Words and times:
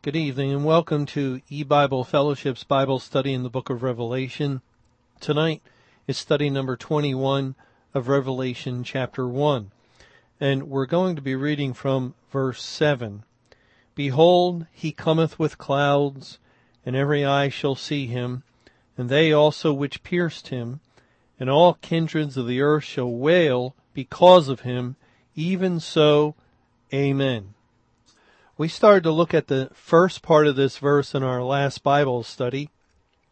Good 0.00 0.14
evening 0.14 0.52
and 0.52 0.64
welcome 0.64 1.06
to 1.06 1.40
E-Bible 1.48 2.04
Fellowship's 2.04 2.62
Bible 2.62 3.00
study 3.00 3.34
in 3.34 3.42
the 3.42 3.50
book 3.50 3.68
of 3.68 3.82
Revelation. 3.82 4.62
Tonight 5.18 5.60
is 6.06 6.16
study 6.16 6.48
number 6.50 6.76
21 6.76 7.56
of 7.94 8.06
Revelation 8.06 8.84
chapter 8.84 9.26
1. 9.26 9.72
And 10.38 10.70
we're 10.70 10.86
going 10.86 11.16
to 11.16 11.20
be 11.20 11.34
reading 11.34 11.74
from 11.74 12.14
verse 12.30 12.62
7. 12.62 13.24
Behold, 13.96 14.66
he 14.70 14.92
cometh 14.92 15.36
with 15.36 15.58
clouds, 15.58 16.38
and 16.86 16.94
every 16.94 17.24
eye 17.24 17.48
shall 17.48 17.74
see 17.74 18.06
him, 18.06 18.44
and 18.96 19.08
they 19.08 19.32
also 19.32 19.72
which 19.72 20.04
pierced 20.04 20.46
him, 20.46 20.78
and 21.40 21.50
all 21.50 21.74
kindreds 21.74 22.36
of 22.36 22.46
the 22.46 22.60
earth 22.60 22.84
shall 22.84 23.10
wail 23.10 23.74
because 23.94 24.48
of 24.48 24.60
him, 24.60 24.94
even 25.34 25.80
so, 25.80 26.36
Amen. 26.94 27.54
We 28.58 28.66
started 28.66 29.04
to 29.04 29.12
look 29.12 29.34
at 29.34 29.46
the 29.46 29.70
first 29.72 30.20
part 30.20 30.48
of 30.48 30.56
this 30.56 30.78
verse 30.78 31.14
in 31.14 31.22
our 31.22 31.44
last 31.44 31.84
Bible 31.84 32.24
study, 32.24 32.70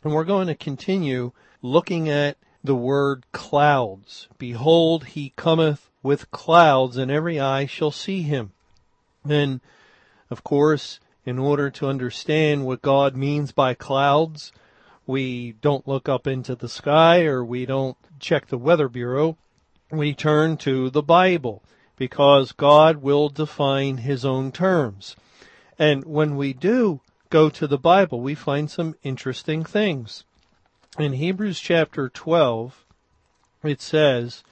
and 0.05 0.15
we're 0.15 0.23
going 0.23 0.47
to 0.47 0.55
continue 0.55 1.33
looking 1.63 2.09
at 2.09 2.37
the 2.63 2.77
word 2.77 3.25
clouds. 3.33 4.29
Behold, 4.39 5.07
he 5.07 5.33
cometh 5.35 5.91
with 6.01 6.31
clouds, 6.31 6.97
and 6.97 7.11
every 7.11 7.41
eye 7.41 7.67
shall 7.67 7.91
see 7.91 8.23
him. 8.23 8.53
And, 9.29 9.61
of 10.31 10.45
course, 10.45 11.01
in 11.25 11.41
order 11.41 11.71
to 11.71 11.89
understand 11.89 12.65
what 12.65 12.81
God 12.81 13.17
means 13.17 13.51
by 13.51 13.75
clouds, 13.75 14.53
we 15.09 15.57
don't 15.61 15.89
look 15.89 16.09
up 16.09 16.29
into 16.29 16.55
the 16.55 16.69
sky 16.69 17.25
or 17.25 17.45
we 17.45 17.67
don't 17.67 17.97
check 18.21 18.47
the 18.47 18.59
weather 18.59 18.89
bureau. 18.89 19.37
We 19.91 20.15
turn 20.15 20.57
to 20.59 20.89
the 20.89 21.03
Bible 21.03 21.65
because 21.97 22.53
God 22.53 22.99
will 22.99 23.29
define 23.29 23.99
his 23.99 24.25
own 24.25 24.53
terms. 24.53 25.17
And 25.79 26.05
when 26.05 26.37
we 26.37 26.53
do 26.53 27.01
go 27.31 27.49
to 27.51 27.67
the 27.67 27.79
Bible, 27.79 28.21
we 28.21 28.35
find 28.35 28.71
some 28.71 28.95
interesting 29.03 29.65
things. 29.65 30.25
In 30.99 31.15
Hebrews 31.15 31.61
chapter 31.61 32.09
12, 32.09 32.85
it 33.63 33.81
says 33.81 34.43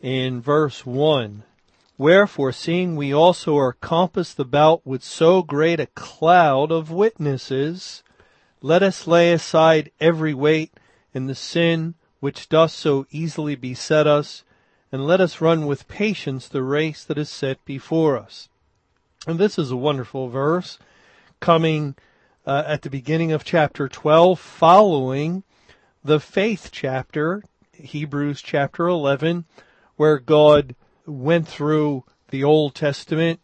in 0.00 0.40
verse 0.40 0.84
1, 0.84 1.44
Wherefore, 1.98 2.52
seeing 2.52 2.94
we 2.94 3.12
also 3.12 3.56
are 3.56 3.72
compassed 3.72 4.38
about 4.38 4.86
with 4.86 5.02
so 5.02 5.42
great 5.42 5.80
a 5.80 5.86
cloud 5.86 6.70
of 6.70 6.90
witnesses, 6.90 8.02
let 8.60 8.82
us 8.82 9.06
lay 9.06 9.32
aside 9.32 9.90
every 10.00 10.34
weight 10.34 10.74
and 11.14 11.28
the 11.28 11.34
sin 11.34 11.94
which 12.20 12.48
doth 12.48 12.72
so 12.72 13.06
easily 13.10 13.54
beset 13.54 14.06
us, 14.06 14.44
and 14.92 15.06
let 15.06 15.20
us 15.20 15.40
run 15.40 15.66
with 15.66 15.88
patience 15.88 16.48
the 16.48 16.62
race 16.62 17.04
that 17.04 17.18
is 17.18 17.28
set 17.28 17.64
before 17.64 18.16
us. 18.16 18.48
And 19.26 19.38
this 19.38 19.58
is 19.58 19.70
a 19.70 19.76
wonderful 19.76 20.28
verse 20.28 20.78
coming 21.40 21.96
uh, 22.46 22.62
at 22.66 22.82
the 22.82 22.90
beginning 22.90 23.32
of 23.32 23.44
chapter 23.44 23.88
12 23.88 24.38
following 24.38 25.42
the 26.04 26.20
faith 26.20 26.68
chapter, 26.70 27.42
Hebrews 27.72 28.40
chapter 28.40 28.86
11, 28.86 29.44
where 29.96 30.18
God 30.18 30.76
went 31.04 31.48
through 31.48 32.04
the 32.28 32.44
Old 32.44 32.74
Testament 32.74 33.40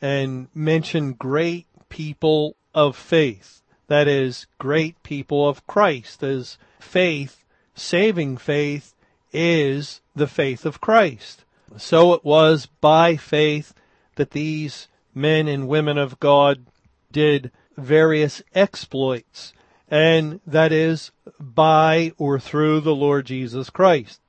and 0.00 0.48
mentioned 0.54 1.18
great 1.18 1.66
people 1.88 2.56
of 2.74 2.96
faith. 2.96 3.62
That 3.86 4.08
is, 4.08 4.46
great 4.58 5.02
people 5.02 5.48
of 5.48 5.66
Christ, 5.66 6.22
as 6.22 6.58
faith, 6.80 7.44
saving 7.74 8.36
faith, 8.36 8.94
is 9.32 10.00
the 10.14 10.26
faith 10.26 10.64
of 10.66 10.80
Christ. 10.80 11.44
So 11.76 12.12
it 12.12 12.24
was 12.24 12.66
by 12.80 13.16
faith 13.16 13.72
that 14.16 14.32
these 14.32 14.88
men 15.14 15.48
and 15.48 15.68
women 15.68 15.98
of 15.98 16.20
God 16.20 16.66
did 17.10 17.50
various 17.76 18.42
exploits, 18.54 19.52
and 19.90 20.40
that 20.46 20.72
is 20.72 21.10
by 21.38 22.12
or 22.18 22.38
through 22.38 22.80
the 22.80 22.94
Lord 22.94 23.26
Jesus 23.26 23.70
Christ. 23.70 24.20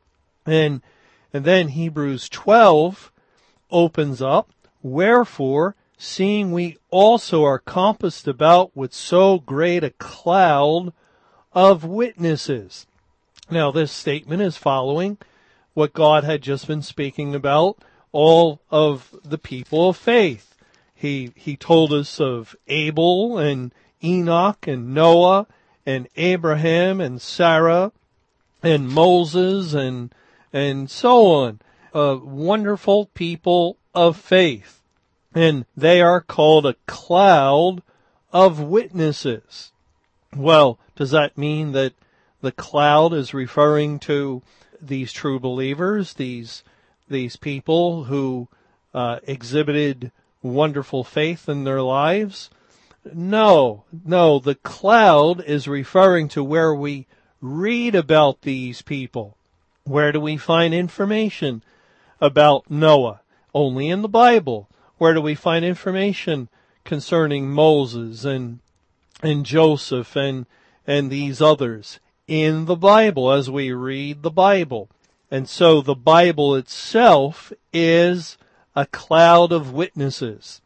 And, 0.46 0.82
and 1.34 1.46
then 1.46 1.70
Hebrews 1.70 2.30
12 2.30 3.12
opens 3.72 4.22
up, 4.22 4.52
wherefore, 4.82 5.76
seeing 5.98 6.52
we 6.52 6.78
also 6.90 7.44
are 7.44 7.60
compassed 7.60 8.28
about 8.28 8.76
with 8.76 8.94
so 8.94 9.40
great 9.40 9.84
a 9.84 9.92
cloud 9.92 10.92
of 11.54 11.84
witnesses. 11.84 12.86
Now 13.50 13.72
this 13.72 13.92
statement 13.92 14.42
is 14.42 14.58
following 14.58 15.18
what 15.74 15.94
God 15.94 16.24
had 16.24 16.42
just 16.42 16.68
been 16.68 16.82
speaking 16.82 17.36
about 17.36 17.78
all 18.12 18.62
of 18.70 19.16
the 19.24 19.38
people 19.38 19.90
of 19.90 19.98
faith. 19.98 20.56
He, 20.96 21.32
he 21.36 21.58
told 21.58 21.92
us 21.92 22.22
of 22.22 22.56
Abel 22.68 23.38
and 23.38 23.74
Enoch 24.04 24.68
and 24.68 24.94
Noah 24.94 25.48
and 25.86 26.08
Abraham 26.16 27.02
and 27.02 27.22
Sarah 27.22 27.92
and 28.62 28.88
Moses 28.88 29.74
and, 29.74 30.14
and 30.54 30.90
so 30.90 31.26
on. 31.28 31.60
Uh, 31.94 32.18
wonderful 32.24 33.08
people 33.08 33.78
of 33.94 34.16
faith. 34.16 34.82
And 35.36 35.66
they 35.76 36.02
are 36.02 36.22
called 36.22 36.66
a 36.66 36.76
cloud 36.88 37.82
of 38.32 38.60
witnesses. 38.60 39.72
Well, 40.36 40.80
does 40.96 41.12
that 41.12 41.38
mean 41.38 41.74
that 41.74 41.94
the 42.44 42.52
cloud 42.52 43.14
is 43.14 43.34
referring 43.34 44.00
to 44.00 44.42
these 44.82 45.14
true 45.14 45.40
believers, 45.40 46.14
these 46.16 46.62
these 47.08 47.38
people 47.38 48.04
who 48.04 48.50
uh, 48.94 49.20
exhibited 49.26 50.12
wonderful 50.42 51.06
faith 51.06 51.48
in 51.48 51.64
their 51.64 51.82
lives? 51.82 52.50
No, 53.14 53.86
no, 54.06 54.40
the 54.40 54.56
cloud 54.56 55.42
is 55.46 55.70
referring 55.70 56.28
to 56.30 56.44
where 56.44 56.76
we 56.76 57.08
read 57.40 57.96
about 57.96 58.42
these 58.42 58.82
people. 58.82 59.38
Where 59.86 60.12
do 60.12 60.20
we 60.20 60.36
find 60.36 60.74
information 60.74 61.64
about 62.20 62.70
Noah? 62.70 63.22
Only 63.54 63.90
in 63.90 64.02
the 64.02 64.10
Bible. 64.10 64.68
Where 64.98 65.14
do 65.14 65.22
we 65.22 65.36
find 65.36 65.64
information 65.64 66.50
concerning 66.84 67.50
Moses 67.50 68.26
and 68.26 68.60
and 69.22 69.46
Joseph 69.46 70.18
and 70.18 70.46
and 70.86 71.10
these 71.10 71.42
others? 71.42 72.00
In 72.28 72.66
the 72.66 72.76
Bible 72.76 73.32
as 73.32 73.50
we 73.50 73.72
read 73.72 74.22
the 74.22 74.32
Bible. 74.32 74.90
And 75.30 75.50
so 75.50 75.82
the 75.82 75.96
Bible 75.96 76.56
itself 76.56 77.52
is 77.72 78.38
a 78.76 78.86
cloud 78.86 79.52
of 79.52 79.74
witnesses. 79.74 80.62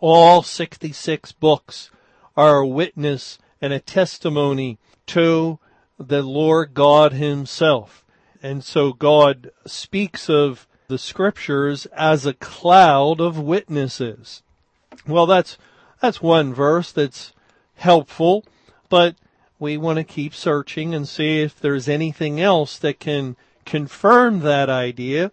All 0.00 0.42
66 0.42 1.32
books 1.32 1.90
are 2.36 2.58
a 2.58 2.66
witness 2.66 3.38
and 3.60 3.72
a 3.72 3.80
testimony 3.80 4.78
to 5.06 5.58
the 5.98 6.22
Lord 6.22 6.74
God 6.74 7.12
himself. 7.12 8.04
And 8.42 8.64
so 8.64 8.92
God 8.92 9.50
speaks 9.66 10.28
of 10.28 10.66
the 10.88 10.98
scriptures 10.98 11.86
as 11.86 12.26
a 12.26 12.34
cloud 12.34 13.20
of 13.20 13.38
witnesses. 13.38 14.42
Well, 15.06 15.26
that's, 15.26 15.56
that's 16.00 16.20
one 16.20 16.52
verse 16.52 16.90
that's 16.90 17.32
helpful, 17.76 18.44
but 18.88 19.16
we 19.62 19.76
want 19.76 19.96
to 19.96 20.02
keep 20.02 20.34
searching 20.34 20.92
and 20.92 21.06
see 21.06 21.40
if 21.40 21.60
there's 21.60 21.88
anything 21.88 22.40
else 22.40 22.76
that 22.78 22.98
can 22.98 23.36
confirm 23.64 24.40
that 24.40 24.68
idea. 24.68 25.30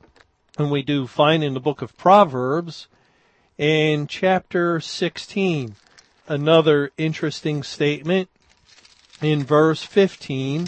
And 0.55 0.69
we 0.69 0.83
do 0.83 1.07
find 1.07 1.43
in 1.43 1.55
the 1.55 1.59
book 1.59 1.81
of 1.81 1.97
Proverbs 1.97 2.87
in 3.57 4.05
chapter 4.05 4.79
16 4.79 5.75
another 6.27 6.91
interesting 6.95 7.63
statement 7.63 8.29
in 9.19 9.43
verse 9.43 9.81
15. 9.81 10.67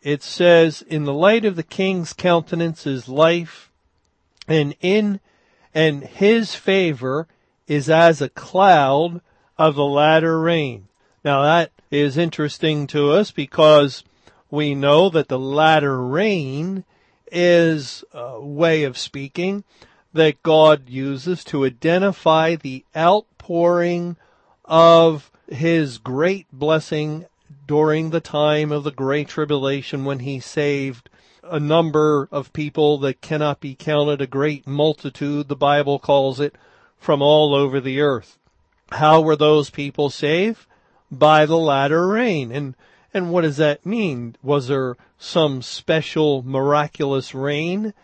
It 0.00 0.22
says, 0.22 0.80
in 0.80 1.02
the 1.02 1.12
light 1.12 1.44
of 1.44 1.56
the 1.56 1.64
king's 1.64 2.12
countenance 2.12 2.86
is 2.86 3.08
life 3.08 3.68
and 4.46 4.76
in 4.80 5.18
and 5.74 6.04
his 6.04 6.54
favor 6.54 7.26
is 7.66 7.90
as 7.90 8.22
a 8.22 8.28
cloud 8.28 9.20
of 9.58 9.74
the 9.74 9.84
latter 9.84 10.38
rain. 10.38 10.86
Now 11.26 11.42
that 11.42 11.72
is 11.90 12.16
interesting 12.16 12.86
to 12.86 13.10
us 13.10 13.32
because 13.32 14.04
we 14.48 14.76
know 14.76 15.10
that 15.10 15.26
the 15.26 15.40
latter 15.40 16.00
rain 16.00 16.84
is 17.32 18.04
a 18.12 18.40
way 18.40 18.84
of 18.84 18.96
speaking 18.96 19.64
that 20.12 20.40
God 20.44 20.88
uses 20.88 21.42
to 21.46 21.66
identify 21.66 22.54
the 22.54 22.84
outpouring 22.96 24.14
of 24.66 25.32
his 25.48 25.98
great 25.98 26.46
blessing 26.52 27.26
during 27.66 28.10
the 28.10 28.20
time 28.20 28.70
of 28.70 28.84
the 28.84 28.92
great 28.92 29.26
tribulation 29.26 30.04
when 30.04 30.20
he 30.20 30.38
saved 30.38 31.10
a 31.42 31.58
number 31.58 32.28
of 32.30 32.52
people 32.52 32.98
that 32.98 33.20
cannot 33.20 33.58
be 33.58 33.74
counted, 33.74 34.20
a 34.20 34.28
great 34.28 34.64
multitude, 34.64 35.48
the 35.48 35.56
Bible 35.56 35.98
calls 35.98 36.38
it, 36.38 36.54
from 37.00 37.20
all 37.20 37.52
over 37.52 37.80
the 37.80 38.00
earth. 38.00 38.38
How 38.92 39.20
were 39.20 39.34
those 39.34 39.70
people 39.70 40.08
saved? 40.08 40.66
By 41.10 41.46
the 41.46 41.58
latter 41.58 42.06
rain. 42.08 42.52
And, 42.52 42.74
and 43.14 43.30
what 43.30 43.42
does 43.42 43.56
that 43.58 43.86
mean? 43.86 44.36
Was 44.42 44.68
there 44.68 44.96
some 45.18 45.62
special 45.62 46.42
miraculous 46.42 47.34
rain 47.34 47.94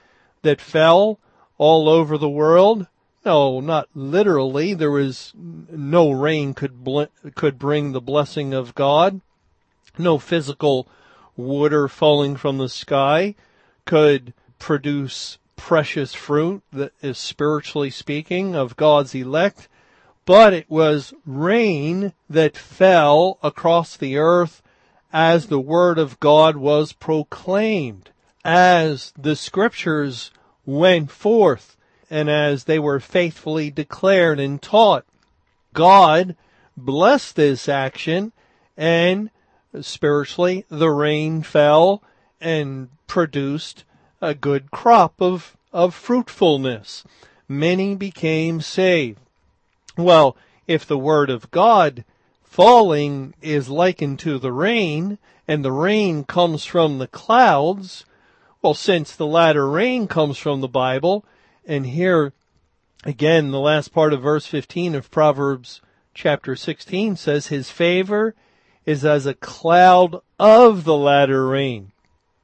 that 0.42 0.60
fell 0.60 1.18
all 1.58 1.88
over 1.88 2.16
the 2.16 2.28
world? 2.28 2.86
No, 3.24 3.60
not 3.60 3.88
literally. 3.94 4.74
There 4.74 4.90
was 4.90 5.32
no 5.36 6.10
rain 6.10 6.54
could 6.54 6.82
bl- 6.82 7.04
could 7.34 7.58
bring 7.58 7.92
the 7.92 8.00
blessing 8.00 8.52
of 8.52 8.74
God. 8.74 9.20
No 9.96 10.18
physical 10.18 10.88
water 11.36 11.86
falling 11.88 12.36
from 12.36 12.58
the 12.58 12.68
sky 12.68 13.34
could 13.84 14.34
produce 14.58 15.38
precious 15.56 16.14
fruit 16.14 16.62
that 16.72 16.92
is 17.00 17.18
spiritually 17.18 17.90
speaking 17.90 18.56
of 18.56 18.76
God's 18.76 19.14
elect, 19.14 19.68
but 20.24 20.52
it 20.52 20.70
was 20.70 21.14
rain 21.26 22.12
that 22.30 22.56
fell 22.56 23.38
across 23.42 23.96
the 23.96 24.16
earth 24.16 24.62
as 25.12 25.46
the 25.46 25.60
word 25.60 25.98
of 25.98 26.20
God 26.20 26.56
was 26.56 26.92
proclaimed, 26.92 28.10
as 28.44 29.12
the 29.18 29.36
scriptures 29.36 30.30
went 30.64 31.10
forth, 31.10 31.76
and 32.08 32.30
as 32.30 32.64
they 32.64 32.78
were 32.78 33.00
faithfully 33.00 33.70
declared 33.70 34.38
and 34.38 34.62
taught. 34.62 35.04
God 35.74 36.36
blessed 36.76 37.36
this 37.36 37.68
action 37.68 38.32
and 38.76 39.30
spiritually 39.80 40.64
the 40.68 40.90
rain 40.90 41.42
fell 41.42 42.02
and 42.40 42.88
produced 43.06 43.84
a 44.20 44.34
good 44.34 44.70
crop 44.70 45.20
of, 45.20 45.56
of 45.72 45.94
fruitfulness. 45.94 47.04
Many 47.48 47.94
became 47.94 48.60
saved. 48.60 49.18
Well, 49.96 50.36
if 50.66 50.86
the 50.86 50.98
word 50.98 51.30
of 51.30 51.50
God 51.50 52.04
falling 52.42 53.34
is 53.42 53.68
likened 53.68 54.18
to 54.20 54.38
the 54.38 54.52
rain, 54.52 55.18
and 55.48 55.64
the 55.64 55.72
rain 55.72 56.24
comes 56.24 56.64
from 56.64 56.98
the 56.98 57.08
clouds, 57.08 58.04
well, 58.62 58.74
since 58.74 59.14
the 59.14 59.26
latter 59.26 59.68
rain 59.68 60.06
comes 60.06 60.38
from 60.38 60.60
the 60.60 60.68
Bible, 60.68 61.24
and 61.66 61.86
here 61.86 62.32
again, 63.04 63.50
the 63.50 63.60
last 63.60 63.92
part 63.92 64.12
of 64.12 64.22
verse 64.22 64.46
15 64.46 64.94
of 64.94 65.10
Proverbs 65.10 65.80
chapter 66.14 66.54
16 66.54 67.16
says, 67.16 67.48
His 67.48 67.70
favor 67.70 68.34
is 68.86 69.04
as 69.04 69.26
a 69.26 69.34
cloud 69.34 70.20
of 70.38 70.84
the 70.84 70.96
latter 70.96 71.46
rain. 71.48 71.92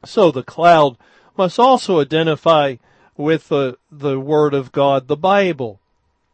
So 0.04 0.30
the 0.30 0.42
cloud 0.42 0.96
must 1.36 1.58
also 1.58 2.00
identify 2.00 2.76
with 3.16 3.48
the, 3.48 3.78
the 3.90 4.18
Word 4.18 4.54
of 4.54 4.72
God, 4.72 5.08
the 5.08 5.16
Bible. 5.16 5.80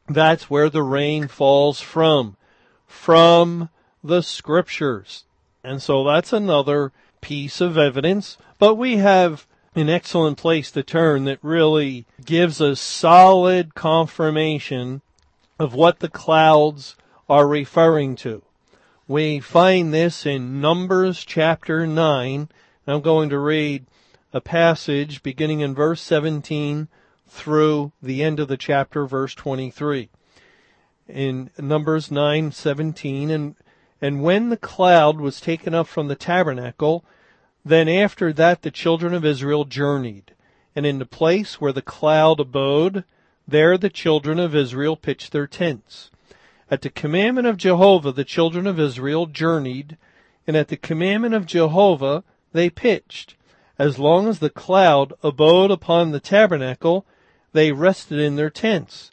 That's 0.09 0.51
where 0.51 0.69
the 0.69 0.83
rain 0.83 1.29
falls 1.29 1.81
from. 1.81 2.37
From 2.87 3.71
the 4.03 4.23
Scriptures. 4.23 5.25
And 5.63 5.81
so 5.81 6.05
that's 6.05 6.33
another 6.33 6.93
piece 7.21 7.61
of 7.61 7.79
evidence. 7.79 8.37
But 8.59 8.75
we 8.75 8.99
have 8.99 9.47
an 9.75 9.89
excellent 9.89 10.39
place 10.39 10.71
to 10.73 10.83
turn 10.83 11.25
that 11.25 11.39
really 11.43 12.07
gives 12.25 12.61
us 12.61 12.81
solid 12.81 13.75
confirmation 13.75 15.01
of 15.59 15.75
what 15.75 16.01
the 16.01 16.09
clouds 16.09 16.97
are 17.29 17.49
referring 17.49 18.15
to. 18.17 18.43
We 19.09 19.41
find 19.41 19.93
this 19.93 20.27
in 20.27 20.61
Numbers 20.61 21.25
chapter 21.25 21.87
9. 21.87 22.49
I'm 22.87 23.01
going 23.01 23.31
to 23.31 23.39
read 23.39 23.87
a 24.33 24.41
passage 24.41 25.23
beginning 25.23 25.61
in 25.61 25.75
verse 25.75 26.01
17 26.03 26.89
through 27.35 27.91
the 28.01 28.23
end 28.23 28.39
of 28.39 28.49
the 28.49 28.57
chapter, 28.57 29.07
verse 29.07 29.35
23. 29.35 30.09
In 31.09 31.51
Numbers 31.59 32.09
9:17, 32.09 33.29
and 33.29 33.57
and 34.01 34.23
when 34.23 34.51
the 34.51 34.57
cloud 34.57 35.21
was 35.21 35.41
taken 35.41 35.75
up 35.75 35.87
from 35.87 36.09
the 36.09 36.15
tabernacle, 36.15 37.05
then 37.65 37.89
after 37.89 38.33
that 38.33 38.63
the 38.63 38.71
children 38.71 39.13
of 39.13 39.25
Israel 39.25 39.65
journeyed, 39.65 40.33
and 40.77 40.87
in 40.87 40.99
the 40.99 41.07
place 41.07 41.61
where 41.61 41.73
the 41.73 41.83
cloud 41.83 42.39
abode, 42.39 43.05
there 43.49 43.77
the 43.77 43.91
children 43.91 44.39
of 44.39 44.55
Israel 44.55 44.97
pitched 44.97 45.33
their 45.33 45.47
tents. 45.47 46.11
At 46.71 46.83
the 46.83 46.91
commandment 46.91 47.47
of 47.47 47.57
Jehovah 47.57 48.13
the 48.13 48.25
children 48.25 48.67
of 48.67 48.79
Israel 48.79 49.27
journeyed, 49.27 49.99
and 50.47 50.57
at 50.57 50.69
the 50.69 50.77
commandment 50.77 51.35
of 51.35 51.47
Jehovah 51.47 52.23
they 52.53 52.71
pitched. 52.71 53.35
As 53.79 53.99
long 53.99 54.29
as 54.29 54.39
the 54.39 54.51
cloud 54.51 55.13
abode 55.23 55.73
upon 55.73 56.13
the 56.13 56.21
tabernacle, 56.21 57.05
they 57.55 57.73
rested 57.73 58.19
in 58.19 58.37
their 58.37 58.51
tents. 58.51 59.11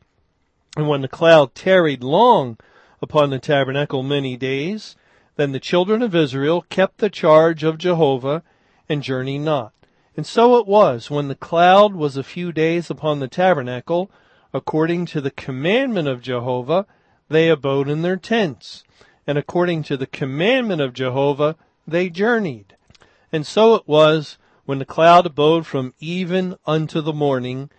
And 0.76 0.90
when 0.90 1.02
the 1.02 1.08
cloud 1.08 1.56
tarried 1.56 2.04
long 2.04 2.58
upon 3.02 3.30
the 3.30 3.40
tabernacle 3.40 4.04
many 4.04 4.36
days, 4.36 4.96
then 5.38 5.54
the 5.54 5.60
children 5.60 6.02
of 6.02 6.14
Israel 6.14 6.66
kept 6.70 6.98
the 6.98 7.10
charge 7.10 7.64
of 7.64 7.78
Jehovah 7.78 8.44
and 8.90 9.02
journeyed 9.04 9.42
not. 9.42 9.74
And 10.18 10.26
so 10.26 10.58
it 10.58 10.68
was 10.68 11.10
when 11.10 11.30
the 11.30 11.36
cloud 11.36 11.96
was 11.96 12.18
a 12.18 12.24
few 12.24 12.52
days 12.52 12.90
upon 12.90 13.20
the 13.20 13.28
tabernacle, 13.28 14.12
according 14.54 15.06
to 15.08 15.22
the 15.22 15.32
commandment 15.32 16.08
of 16.08 16.22
Jehovah, 16.22 16.86
they 17.30 17.48
abode 17.48 17.88
in 17.88 18.02
their 18.02 18.18
tents, 18.18 18.84
and 19.26 19.38
according 19.38 19.84
to 19.84 19.96
the 19.96 20.08
commandment 20.08 20.82
of 20.82 20.94
Jehovah, 20.94 21.56
they 21.88 22.10
journeyed. 22.10 22.76
And 23.32 23.48
so 23.48 23.76
it 23.76 23.88
was 23.88 24.38
when 24.66 24.80
the 24.80 24.86
cloud 24.86 25.26
abode 25.26 25.66
from 25.66 25.94
even 26.00 26.56
unto 26.66 27.02
the 27.02 27.14
morning, 27.14 27.70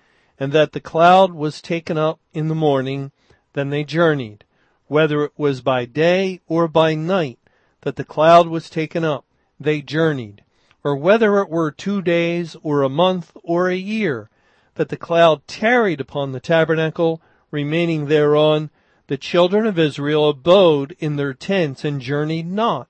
and 0.42 0.50
that 0.50 0.72
the 0.72 0.80
cloud 0.80 1.32
was 1.32 1.62
taken 1.62 1.96
up 1.96 2.18
in 2.32 2.48
the 2.48 2.54
morning, 2.68 3.12
then 3.52 3.70
they 3.70 3.84
journeyed, 3.84 4.42
whether 4.88 5.22
it 5.22 5.30
was 5.36 5.60
by 5.60 5.84
day 5.84 6.40
or 6.48 6.66
by 6.66 6.96
night 6.96 7.38
that 7.82 7.94
the 7.94 8.04
cloud 8.04 8.48
was 8.48 8.68
taken 8.68 9.04
up, 9.04 9.24
they 9.60 9.80
journeyed, 9.80 10.42
or 10.82 10.96
whether 10.96 11.38
it 11.38 11.48
were 11.48 11.70
two 11.70 12.02
days 12.02 12.56
or 12.64 12.82
a 12.82 12.88
month 12.88 13.30
or 13.44 13.68
a 13.68 13.76
year, 13.76 14.28
that 14.74 14.88
the 14.88 14.96
cloud 14.96 15.46
tarried 15.46 16.00
upon 16.00 16.32
the 16.32 16.40
tabernacle, 16.40 17.22
remaining 17.52 18.06
thereon, 18.06 18.68
the 19.06 19.16
children 19.16 19.64
of 19.64 19.78
Israel 19.78 20.28
abode 20.28 20.96
in 20.98 21.14
their 21.14 21.34
tents 21.34 21.84
and 21.84 22.00
journeyed 22.00 22.48
not. 22.48 22.88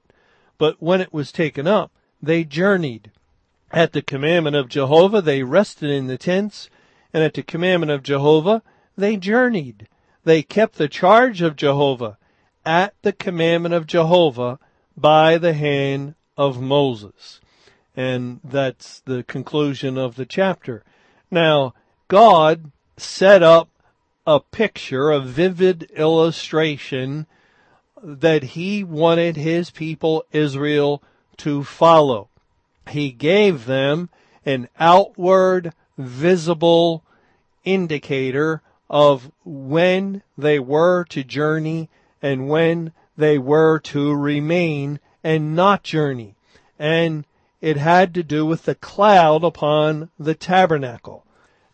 But 0.57 0.81
when 0.83 1.03
it 1.03 1.13
was 1.13 1.31
taken 1.31 1.67
up, 1.67 1.93
they 2.23 2.45
journeyed. 2.45 3.11
At 3.71 3.93
the 3.93 4.01
commandment 4.01 4.57
of 4.57 4.71
Jehovah, 4.71 5.21
they 5.21 5.43
rested 5.43 5.91
in 5.91 6.07
the 6.07 6.17
tents, 6.17 6.71
and 7.13 7.23
at 7.23 7.35
the 7.35 7.43
commandment 7.43 7.93
of 7.93 8.03
Jehovah, 8.03 8.63
they 8.97 9.17
journeyed. 9.17 9.89
They 10.25 10.43
kept 10.43 10.77
the 10.77 10.89
charge 10.89 11.43
of 11.43 11.57
Jehovah 11.57 12.19
at 12.65 12.95
the 13.03 13.13
commandment 13.13 13.75
of 13.75 13.87
Jehovah 13.87 14.59
by 14.97 15.39
the 15.39 15.53
hand 15.53 16.15
of 16.37 16.61
Moses. 16.61 17.41
And 17.97 18.41
that's 18.43 19.01
the 19.01 19.23
conclusion 19.25 19.99
of 19.99 20.17
the 20.17 20.27
chapter. 20.27 20.83
Now, 21.31 21.75
God 22.09 22.71
set 22.97 23.43
up 23.43 23.69
a 24.27 24.41
picture, 24.41 25.11
a 25.11 25.21
vivid 25.21 25.91
illustration 25.95 27.27
that 28.03 28.43
he 28.43 28.83
wanted 28.83 29.37
his 29.37 29.71
people 29.71 30.25
Israel 30.33 31.03
to 31.39 31.65
follow. 31.65 32.29
He 32.89 33.11
gave 33.11 33.67
them 33.67 34.09
an 34.45 34.69
outward 34.79 35.73
visible 35.97 37.05
indicator 37.65 38.63
of 38.89 39.31
when 39.45 40.23
they 40.37 40.59
were 40.59 41.05
to 41.05 41.25
journey 41.25 41.89
and 42.21 42.49
when 42.49 42.93
they 43.17 43.39
were 43.39 43.79
to 43.79 44.15
remain 44.15 45.01
and 45.25 45.57
not 45.57 45.83
journey. 45.83 46.35
And 46.79 47.25
it 47.61 47.77
had 47.77 48.13
to 48.15 48.23
do 48.23 48.45
with 48.45 48.65
the 48.65 48.75
cloud 48.75 49.45
upon 49.45 50.11
the 50.19 50.35
tabernacle. 50.35 51.25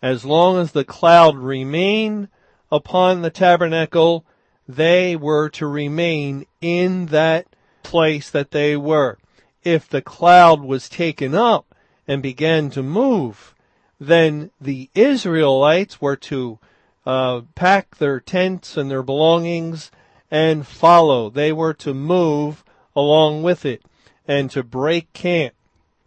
As 0.03 0.25
long 0.25 0.59
as 0.59 0.73
the 0.73 0.85
cloud 0.85 1.37
remained 1.37 2.29
upon 2.71 3.23
the 3.23 3.31
tabernacle, 3.31 4.25
they 4.69 5.17
were 5.17 5.49
to 5.49 5.67
remain 5.67 6.47
in 6.61 7.07
that 7.07 7.47
place 7.83 8.31
that 8.31 8.51
they 8.51 8.77
were. 8.77 9.19
If 9.65 9.89
the 9.89 10.03
cloud 10.03 10.63
was 10.63 10.89
taken 10.89 11.35
up 11.35 11.75
and 12.07 12.23
began 12.23 12.71
to 12.71 12.83
move, 12.83 13.55
then 14.01 14.51
the 14.61 14.91
Israelites 14.95 16.01
were 16.01 16.17
to 16.17 16.59
uh, 17.05 17.43
pack 17.55 17.97
their 17.97 18.21
tents 18.21 18.77
and 18.77 18.91
their 18.91 19.03
belongings 19.03 19.91
and 20.31 20.67
follow. 20.67 21.31
They 21.31 21.53
were 21.53 21.75
to 21.75 21.95
move 21.95 22.65
along 22.95 23.43
with 23.43 23.65
it 23.65 23.83
and 24.27 24.51
to 24.51 24.63
break 24.63 25.13
camp. 25.13 25.55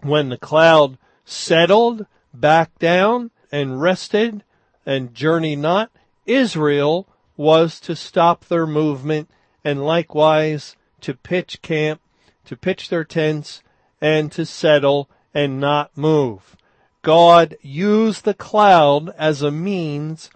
When 0.01 0.29
the 0.29 0.37
cloud 0.37 0.97
settled 1.25 2.05
back 2.33 2.77
down 2.79 3.31
and 3.51 3.81
rested 3.81 4.43
and 4.85 5.13
journey 5.13 5.55
not, 5.55 5.91
Israel 6.25 7.07
was 7.35 7.79
to 7.81 7.95
stop 7.95 8.45
their 8.45 8.67
movement 8.67 9.29
and 9.63 9.85
likewise 9.85 10.75
to 11.01 11.13
pitch 11.13 11.61
camp, 11.61 12.01
to 12.45 12.55
pitch 12.55 12.89
their 12.89 13.03
tents, 13.03 13.61
and 13.99 14.31
to 14.31 14.45
settle 14.45 15.09
and 15.33 15.59
not 15.59 15.95
move. 15.95 16.55
God 17.01 17.55
used 17.61 18.25
the 18.25 18.33
cloud 18.33 19.09
as 19.17 19.41
a 19.41 19.51
means 19.51 20.29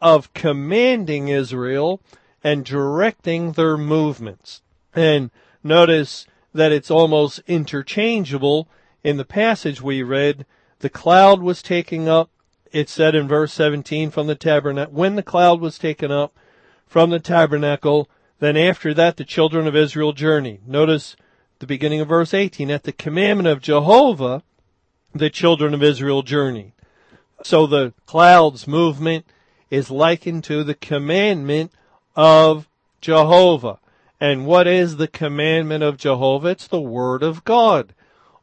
of 0.00 0.32
commanding 0.34 1.28
Israel 1.28 2.00
and 2.42 2.64
directing 2.64 3.52
their 3.52 3.76
movements. 3.76 4.62
And 4.94 5.30
notice 5.62 6.26
that 6.52 6.72
it's 6.72 6.90
almost 6.90 7.40
interchangeable 7.46 8.68
in 9.02 9.16
the 9.16 9.24
passage 9.24 9.80
we 9.80 10.02
read. 10.02 10.44
The 10.80 10.90
cloud 10.90 11.40
was 11.40 11.62
taking 11.62 12.08
up 12.08 12.30
it 12.72 12.88
said 12.88 13.14
in 13.14 13.28
verse 13.28 13.52
17 13.52 14.10
from 14.10 14.26
the 14.26 14.34
tabernacle, 14.34 14.94
when 14.94 15.14
the 15.14 15.22
cloud 15.22 15.60
was 15.60 15.78
taken 15.78 16.10
up 16.10 16.34
from 16.86 17.10
the 17.10 17.20
tabernacle, 17.20 18.08
then 18.38 18.56
after 18.56 18.94
that 18.94 19.18
the 19.18 19.24
children 19.24 19.66
of 19.66 19.76
Israel 19.76 20.12
journeyed. 20.12 20.66
Notice 20.66 21.14
the 21.58 21.66
beginning 21.66 22.00
of 22.00 22.08
verse 22.08 22.34
18, 22.34 22.70
at 22.70 22.84
the 22.84 22.92
commandment 22.92 23.46
of 23.46 23.60
Jehovah, 23.60 24.42
the 25.14 25.30
children 25.30 25.74
of 25.74 25.82
Israel 25.82 26.22
journeyed. 26.22 26.72
So 27.42 27.66
the 27.66 27.92
clouds 28.06 28.66
movement 28.66 29.26
is 29.70 29.90
likened 29.90 30.44
to 30.44 30.64
the 30.64 30.74
commandment 30.74 31.72
of 32.14 32.68
Jehovah. 33.00 33.78
And 34.20 34.46
what 34.46 34.66
is 34.66 34.96
the 34.96 35.08
commandment 35.08 35.82
of 35.82 35.96
Jehovah? 35.96 36.48
It's 36.48 36.68
the 36.68 36.80
Word 36.80 37.22
of 37.22 37.44
God. 37.44 37.94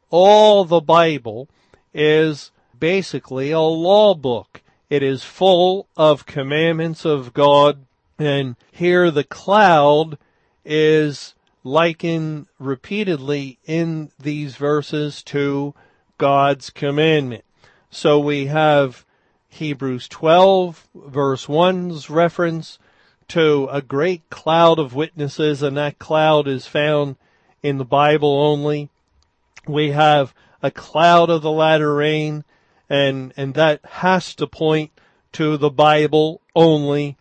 All 0.09 0.65
the 0.65 0.81
Bible 0.81 1.47
is 1.93 2.51
basically 2.77 3.51
a 3.51 3.59
law 3.59 4.13
book. 4.13 4.61
It 4.89 5.03
is 5.03 5.23
full 5.23 5.87
of 5.95 6.25
commandments 6.25 7.05
of 7.05 7.33
God. 7.33 7.85
And 8.17 8.55
here 8.71 9.11
the 9.11 9.23
cloud 9.23 10.17
is 10.65 11.35
likened 11.63 12.47
repeatedly 12.57 13.59
in 13.65 14.11
these 14.19 14.55
verses 14.55 15.23
to 15.23 15.73
God's 16.19 16.69
commandment. 16.69 17.43
So 17.89 18.19
we 18.19 18.45
have 18.47 19.05
Hebrews 19.47 20.07
12 20.09 20.87
verse 20.93 21.47
1's 21.47 22.09
reference 22.09 22.77
to 23.29 23.67
a 23.71 23.81
great 23.81 24.29
cloud 24.29 24.77
of 24.77 24.93
witnesses 24.93 25.63
and 25.63 25.77
that 25.77 25.97
cloud 25.97 26.47
is 26.47 26.67
found 26.67 27.15
in 27.63 27.77
the 27.77 27.85
Bible 27.85 28.41
only. 28.41 28.89
We 29.65 29.91
have 29.91 30.35
a 30.61 30.69
cloud 30.69 31.29
of 31.29 31.41
the 31.41 31.51
latter 31.51 31.95
rain 31.95 32.43
and, 32.89 33.33
and 33.37 33.53
that 33.53 33.79
has 33.85 34.35
to 34.35 34.45
point 34.45 34.91
to 35.33 35.57
the 35.57 35.69
Bible 35.69 36.41
only. 36.53 37.17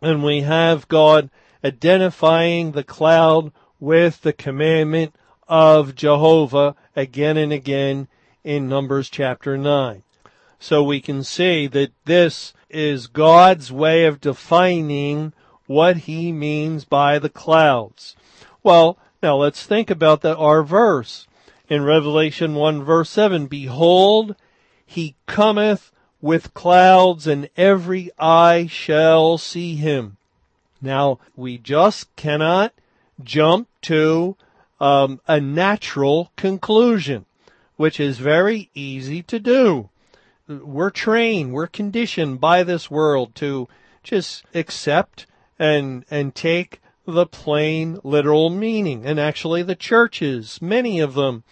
And 0.00 0.22
we 0.22 0.42
have 0.42 0.88
God 0.88 1.30
identifying 1.64 2.72
the 2.72 2.84
cloud 2.84 3.50
with 3.80 4.22
the 4.22 4.32
commandment 4.32 5.14
of 5.48 5.96
Jehovah 5.96 6.76
again 6.94 7.36
and 7.36 7.52
again 7.52 8.08
in 8.46 8.68
Numbers 8.68 9.10
chapter 9.10 9.58
9. 9.58 10.04
So 10.60 10.82
we 10.82 11.00
can 11.00 11.24
see 11.24 11.66
that 11.66 11.90
this 12.04 12.54
is 12.70 13.08
God's 13.08 13.72
way 13.72 14.06
of 14.06 14.20
defining 14.20 15.32
what 15.66 15.96
he 15.98 16.30
means 16.30 16.84
by 16.84 17.18
the 17.18 17.28
clouds. 17.28 18.14
Well, 18.62 18.96
now 19.20 19.36
let's 19.36 19.66
think 19.66 19.90
about 19.90 20.20
that 20.20 20.36
our 20.36 20.62
verse 20.62 21.26
in 21.68 21.82
Revelation 21.82 22.54
1 22.54 22.84
verse 22.84 23.10
7. 23.10 23.48
Behold, 23.48 24.36
he 24.86 25.16
cometh 25.26 25.90
with 26.20 26.54
clouds 26.54 27.26
and 27.26 27.50
every 27.56 28.10
eye 28.16 28.68
shall 28.70 29.38
see 29.38 29.74
him. 29.74 30.18
Now, 30.80 31.18
we 31.34 31.58
just 31.58 32.14
cannot 32.14 32.72
jump 33.22 33.68
to 33.82 34.36
um, 34.78 35.20
a 35.26 35.40
natural 35.40 36.30
conclusion, 36.36 37.24
which 37.76 38.00
is 38.00 38.18
very 38.18 38.70
easy 38.74 39.22
to 39.22 39.38
do. 39.38 39.88
We're 40.48 40.90
trained, 40.90 41.52
we're 41.52 41.66
conditioned 41.66 42.40
by 42.40 42.62
this 42.62 42.90
world 42.90 43.34
to 43.36 43.68
just 44.02 44.44
accept 44.54 45.26
and 45.58 46.04
and 46.10 46.34
take 46.34 46.80
the 47.06 47.26
plain 47.26 47.98
literal 48.02 48.50
meaning. 48.50 49.06
And 49.06 49.18
actually 49.18 49.62
the 49.62 49.74
churches, 49.74 50.60
many 50.60 51.00
of 51.00 51.14
them 51.14 51.44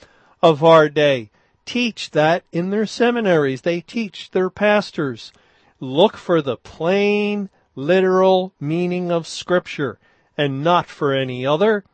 of 0.42 0.62
our 0.62 0.88
day, 0.88 1.30
teach 1.64 2.10
that 2.10 2.44
in 2.52 2.70
their 2.70 2.86
seminaries. 2.86 3.62
They 3.62 3.80
teach 3.80 4.30
their 4.30 4.50
pastors. 4.50 5.32
Look 5.80 6.16
for 6.16 6.42
the 6.42 6.56
plain, 6.56 7.50
literal 7.74 8.52
meaning 8.60 9.10
of 9.10 9.26
scripture 9.26 9.98
and 10.36 10.62
not 10.62 10.86
for 10.86 11.12
any 11.12 11.46
other. 11.46 11.84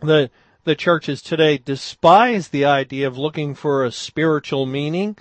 The, 0.00 0.30
the 0.68 0.76
churches 0.76 1.22
today 1.22 1.56
despise 1.56 2.48
the 2.48 2.66
idea 2.66 3.06
of 3.06 3.16
looking 3.16 3.54
for 3.54 3.82
a 3.82 3.90
spiritual 3.90 4.66
meaning 4.66 5.16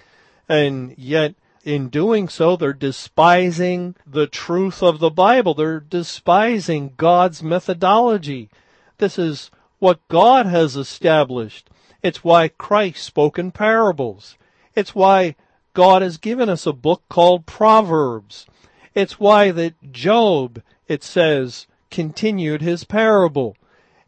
and 0.50 0.94
yet 0.98 1.36
in 1.64 1.88
doing 1.88 2.28
so, 2.28 2.58
they're 2.58 2.74
despising 2.74 3.96
the 4.06 4.28
truth 4.28 4.84
of 4.84 5.00
the 5.00 5.10
Bible. 5.10 5.54
They're 5.54 5.80
despising 5.80 6.96
God's 6.98 7.42
methodology. 7.42 8.50
This 8.98 9.18
is 9.18 9.50
what 9.80 10.06
God 10.10 10.48
has 10.48 10.76
established. 10.76 11.70
It's 12.04 12.26
why 12.26 12.50
Christ 12.50 13.06
spoke 13.06 13.40
in 13.40 13.52
parables. 13.52 14.38
It's 14.76 14.94
why 14.94 15.36
God 15.74 16.02
has 16.02 16.18
given 16.18 16.50
us 16.50 16.66
a 16.66 16.74
book 16.74 17.04
called 17.08 17.46
Proverbs. 17.46 18.48
It's 18.94 19.18
why 19.18 19.52
that 19.52 19.94
Job, 19.94 20.62
it 20.90 21.04
says, 21.04 21.68
continued 21.90 22.62
his 22.62 22.84
parable. 22.84 23.56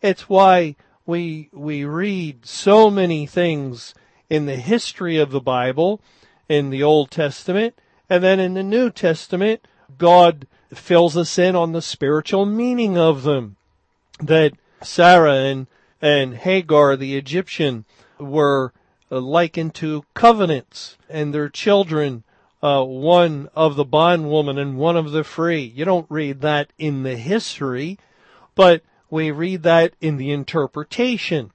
It's 0.01 0.27
why 0.27 0.75
we, 1.09 1.49
we 1.51 1.83
read 1.85 2.45
so 2.45 2.91
many 2.91 3.25
things 3.25 3.95
in 4.29 4.45
the 4.45 4.57
history 4.57 5.17
of 5.17 5.31
the 5.31 5.41
Bible, 5.41 5.99
in 6.47 6.69
the 6.69 6.83
Old 6.83 7.09
Testament, 7.09 7.73
and 8.07 8.23
then 8.23 8.39
in 8.39 8.53
the 8.53 8.61
New 8.61 8.91
Testament, 8.91 9.67
God 9.97 10.45
fills 10.71 11.17
us 11.17 11.39
in 11.39 11.55
on 11.55 11.71
the 11.71 11.81
spiritual 11.81 12.45
meaning 12.45 12.95
of 12.95 13.23
them. 13.23 13.55
That 14.19 14.53
Sarah 14.83 15.37
and 15.37 15.65
and 15.99 16.35
Hagar 16.35 16.95
the 16.95 17.17
Egyptian 17.17 17.85
were 18.19 18.71
uh, 19.11 19.19
likened 19.19 19.73
to 19.75 20.05
covenants 20.13 20.95
and 21.09 21.33
their 21.33 21.49
children, 21.49 22.23
uh, 22.61 22.83
one 22.83 23.49
of 23.55 23.75
the 23.75 23.83
bondwoman 23.83 24.59
and 24.59 24.77
one 24.77 24.95
of 24.95 25.11
the 25.11 25.23
free. 25.23 25.63
You 25.63 25.85
don't 25.85 26.05
read 26.07 26.41
that 26.41 26.71
in 26.77 27.01
the 27.01 27.17
history, 27.17 27.97
but 28.53 28.83
we 29.09 29.31
read 29.31 29.63
that 29.63 29.93
in 30.01 30.17
the 30.17 30.31
interpretation 30.31 31.51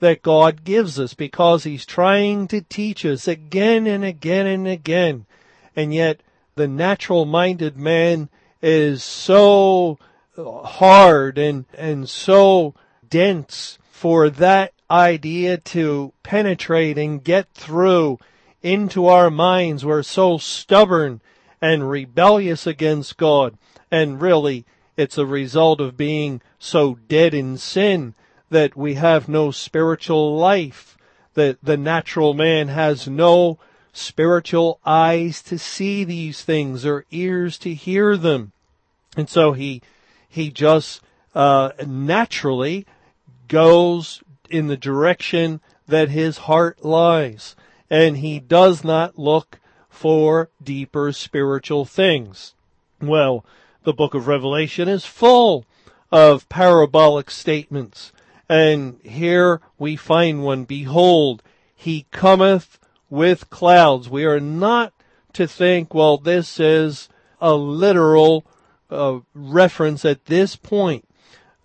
that 0.00 0.22
God 0.22 0.64
gives 0.64 0.98
us 0.98 1.14
because 1.14 1.64
He's 1.64 1.86
trying 1.86 2.48
to 2.48 2.60
teach 2.60 3.04
us 3.04 3.26
again 3.26 3.86
and 3.86 4.04
again 4.04 4.46
and 4.46 4.66
again. 4.66 5.26
And 5.74 5.92
yet 5.92 6.20
the 6.54 6.68
natural 6.68 7.24
minded 7.24 7.76
man 7.76 8.28
is 8.62 9.02
so 9.02 9.98
hard 10.36 11.38
and, 11.38 11.64
and 11.76 12.08
so 12.08 12.74
dense 13.08 13.78
for 13.90 14.30
that 14.30 14.72
idea 14.90 15.58
to 15.58 16.12
penetrate 16.22 16.98
and 16.98 17.22
get 17.22 17.52
through 17.52 18.18
into 18.62 19.06
our 19.06 19.30
minds. 19.30 19.84
We're 19.84 20.02
so 20.02 20.38
stubborn 20.38 21.20
and 21.60 21.88
rebellious 21.88 22.66
against 22.66 23.16
God. 23.16 23.56
And 23.90 24.20
really, 24.20 24.64
it's 24.98 25.16
a 25.16 25.24
result 25.24 25.80
of 25.80 25.96
being 25.96 26.42
so 26.58 26.98
dead 27.06 27.32
in 27.32 27.56
sin 27.56 28.14
that 28.50 28.76
we 28.76 28.94
have 28.94 29.28
no 29.28 29.52
spiritual 29.52 30.36
life, 30.36 30.98
that 31.34 31.56
the 31.62 31.76
natural 31.76 32.34
man 32.34 32.66
has 32.66 33.06
no 33.06 33.60
spiritual 33.92 34.80
eyes 34.84 35.40
to 35.40 35.56
see 35.56 36.02
these 36.02 36.42
things 36.42 36.84
or 36.84 37.04
ears 37.12 37.58
to 37.58 37.72
hear 37.72 38.16
them. 38.16 38.50
And 39.16 39.28
so 39.28 39.52
he, 39.52 39.82
he 40.28 40.50
just, 40.50 41.00
uh, 41.32 41.70
naturally 41.86 42.84
goes 43.46 44.20
in 44.50 44.66
the 44.66 44.76
direction 44.76 45.60
that 45.86 46.08
his 46.08 46.38
heart 46.38 46.84
lies. 46.84 47.54
And 47.88 48.18
he 48.18 48.40
does 48.40 48.82
not 48.82 49.16
look 49.16 49.60
for 49.88 50.50
deeper 50.62 51.12
spiritual 51.12 51.84
things. 51.84 52.54
Well, 53.00 53.44
the 53.84 53.92
book 53.92 54.14
of 54.14 54.26
Revelation 54.26 54.88
is 54.88 55.04
full 55.04 55.64
of 56.10 56.48
parabolic 56.48 57.30
statements. 57.30 58.12
And 58.48 58.98
here 59.02 59.60
we 59.78 59.96
find 59.96 60.42
one. 60.42 60.64
Behold, 60.64 61.42
he 61.74 62.06
cometh 62.10 62.78
with 63.10 63.50
clouds. 63.50 64.08
We 64.08 64.24
are 64.24 64.40
not 64.40 64.92
to 65.34 65.46
think, 65.46 65.94
well, 65.94 66.18
this 66.18 66.58
is 66.58 67.08
a 67.40 67.54
literal 67.54 68.46
uh, 68.90 69.20
reference 69.34 70.04
at 70.04 70.26
this 70.26 70.56
point. 70.56 71.06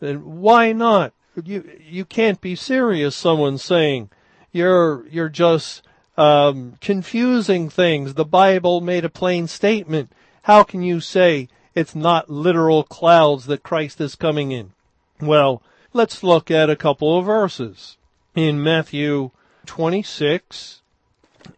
And 0.02 0.42
why 0.42 0.74
not? 0.74 1.14
you 1.44 1.80
you 1.80 2.06
can't 2.06 2.42
be 2.42 2.56
serious. 2.56 3.16
Someone's 3.16 3.64
saying 3.64 4.10
you're 4.52 5.08
you're 5.08 5.30
just 5.30 5.82
um, 6.18 6.76
confusing 6.82 7.70
things. 7.70 8.14
The 8.14 8.26
Bible 8.26 8.82
made 8.82 9.06
a 9.06 9.10
plain 9.10 9.48
statement. 9.48 10.12
How 10.44 10.64
can 10.64 10.84
you 10.84 11.00
say 11.00 11.48
it's 11.76 11.96
not 11.96 12.30
literal 12.30 12.84
clouds 12.84 13.46
that 13.46 13.64
Christ 13.64 14.00
is 14.00 14.16
coming 14.16 14.52
in? 14.52 14.74
Well, 15.20 15.62
let's 15.94 16.24
look 16.24 16.52
at 16.52 16.70
a 16.70 16.76
couple 16.76 17.18
of 17.18 17.26
verses. 17.26 17.98
In 18.36 18.64
Matthew 18.64 19.32
26, 19.66 20.82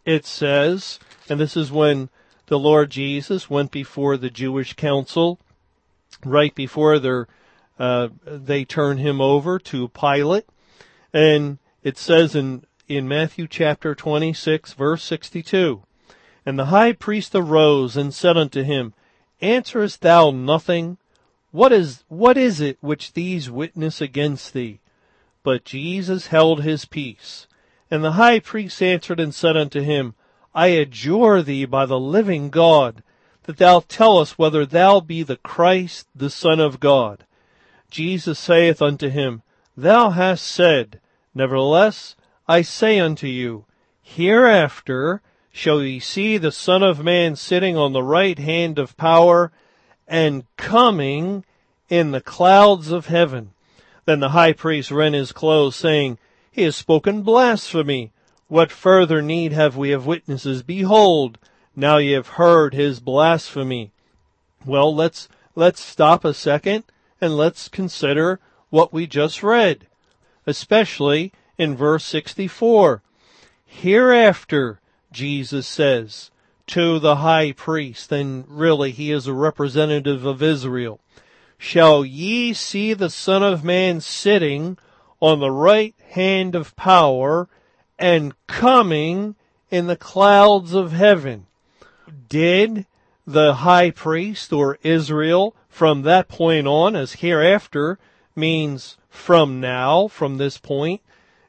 it 0.05 0.25
says, 0.25 0.99
and 1.29 1.39
this 1.39 1.57
is 1.57 1.71
when 1.71 2.09
the 2.47 2.59
Lord 2.59 2.91
Jesus 2.91 3.49
went 3.49 3.71
before 3.71 4.17
the 4.17 4.29
Jewish 4.29 4.73
council, 4.73 5.39
right 6.23 6.53
before 6.53 6.99
their 6.99 7.27
uh, 7.77 8.07
they 8.25 8.63
turn 8.63 8.99
him 8.99 9.19
over 9.19 9.59
to 9.59 9.89
Pilate, 9.89 10.45
and 11.11 11.57
it 11.83 11.97
says 11.97 12.35
in 12.35 12.63
in 12.87 13.07
Matthew 13.07 13.47
chapter 13.47 13.95
26 13.95 14.73
verse 14.73 15.03
62, 15.03 15.81
And 16.45 16.57
the 16.57 16.65
high 16.65 16.93
priest 16.93 17.33
arose 17.35 17.97
and 17.97 18.13
said 18.13 18.37
unto 18.37 18.63
him, 18.63 18.93
Answerest 19.41 20.01
thou 20.01 20.31
nothing? 20.31 20.97
What 21.51 21.71
is, 21.71 22.03
what 22.07 22.37
is 22.37 22.59
it 22.61 22.77
which 22.81 23.13
these 23.13 23.49
witness 23.49 24.01
against 24.01 24.53
thee? 24.53 24.79
But 25.43 25.65
Jesus 25.65 26.27
held 26.27 26.63
his 26.63 26.85
peace. 26.85 27.47
And 27.91 28.03
the 28.03 28.13
high 28.13 28.39
priest 28.39 28.81
answered 28.81 29.19
and 29.19 29.33
said 29.33 29.55
unto 29.55 29.81
him, 29.81 30.15
I 30.53 30.67
adjure 30.67 31.41
thee 31.41 31.65
by 31.65 31.85
the 31.85 31.99
living 31.99 32.49
God, 32.49 33.03
that 33.43 33.57
thou 33.57 33.81
tell 33.87 34.17
us 34.17 34.37
whether 34.37 34.65
thou 34.65 34.99
be 34.99 35.21
the 35.21 35.37
Christ, 35.37 36.07
the 36.15 36.29
Son 36.29 36.59
of 36.59 36.79
God. 36.79 37.25
Jesus 37.91 38.39
saith 38.39 38.81
unto 38.81 39.09
him, 39.09 39.43
Thou 39.77 40.09
hast 40.11 40.45
said, 40.45 40.99
Nevertheless, 41.33 42.15
I 42.47 42.61
say 42.61 42.99
unto 42.99 43.27
you, 43.27 43.65
Hereafter 44.01 45.21
shall 45.55 45.81
ye 45.81 46.01
see 46.01 46.37
the 46.37 46.51
Son 46.51 46.83
of 46.83 47.01
Man 47.01 47.33
sitting 47.33 47.77
on 47.77 47.93
the 47.93 48.03
right 48.03 48.37
hand 48.37 48.77
of 48.77 48.97
power 48.97 49.53
and 50.05 50.43
coming 50.57 51.45
in 51.87 52.11
the 52.11 52.19
clouds 52.19 52.91
of 52.91 53.05
heaven. 53.05 53.51
Then 54.03 54.19
the 54.19 54.29
high 54.29 54.51
priest 54.51 54.91
rent 54.91 55.15
his 55.15 55.31
clothes, 55.31 55.77
saying, 55.77 56.17
He 56.51 56.63
has 56.63 56.75
spoken 56.75 57.21
blasphemy. 57.21 58.11
What 58.49 58.69
further 58.69 59.21
need 59.21 59.53
have 59.53 59.77
we 59.77 59.93
of 59.93 60.05
witnesses? 60.05 60.61
Behold, 60.61 61.37
now 61.73 61.99
ye 61.99 62.11
have 62.11 62.35
heard 62.35 62.73
his 62.73 62.99
blasphemy. 62.99 63.91
Well, 64.65 64.93
let's, 64.93 65.29
let's 65.55 65.79
stop 65.79 66.25
a 66.25 66.33
second 66.33 66.83
and 67.21 67.37
let's 67.37 67.69
consider 67.69 68.41
what 68.71 68.91
we 68.91 69.07
just 69.07 69.41
read, 69.41 69.87
especially 70.45 71.31
in 71.57 71.77
verse 71.77 72.03
64. 72.03 73.01
Hereafter, 73.65 74.81
Jesus 75.15 75.65
says 75.65 76.29
to 76.67 76.99
the 76.99 77.15
high 77.17 77.53
priest, 77.53 78.11
and 78.11 78.43
really 78.49 78.91
he 78.91 79.13
is 79.13 79.27
a 79.27 79.33
representative 79.33 80.25
of 80.25 80.43
Israel, 80.43 80.99
shall 81.57 82.03
ye 82.03 82.51
see 82.51 82.93
the 82.93 83.09
Son 83.09 83.41
of 83.41 83.63
Man 83.63 84.01
sitting 84.01 84.77
on 85.21 85.39
the 85.39 85.51
right 85.51 85.95
hand 86.09 86.53
of 86.53 86.75
power 86.75 87.47
and 87.97 88.33
coming 88.47 89.35
in 89.71 89.87
the 89.87 89.95
clouds 89.95 90.73
of 90.73 90.91
heaven. 90.91 91.47
Did 92.27 92.85
the 93.25 93.53
high 93.55 93.91
priest 93.91 94.51
or 94.51 94.77
Israel 94.83 95.55
from 95.69 96.01
that 96.01 96.27
point 96.27 96.67
on, 96.67 96.93
as 96.93 97.13
hereafter 97.13 97.99
means 98.35 98.97
from 99.09 99.61
now, 99.61 100.09
from 100.09 100.37
this 100.37 100.57
point, 100.57 101.01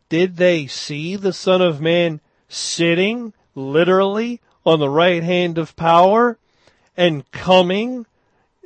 did 0.08 0.36
they 0.36 0.68
see 0.68 1.16
the 1.16 1.32
Son 1.32 1.60
of 1.60 1.80
Man 1.80 2.20
sitting 2.48 3.32
literally 3.56 4.40
on 4.64 4.78
the 4.78 4.88
right 4.88 5.24
hand 5.24 5.58
of 5.58 5.74
power 5.74 6.38
and 6.96 7.28
coming 7.32 8.06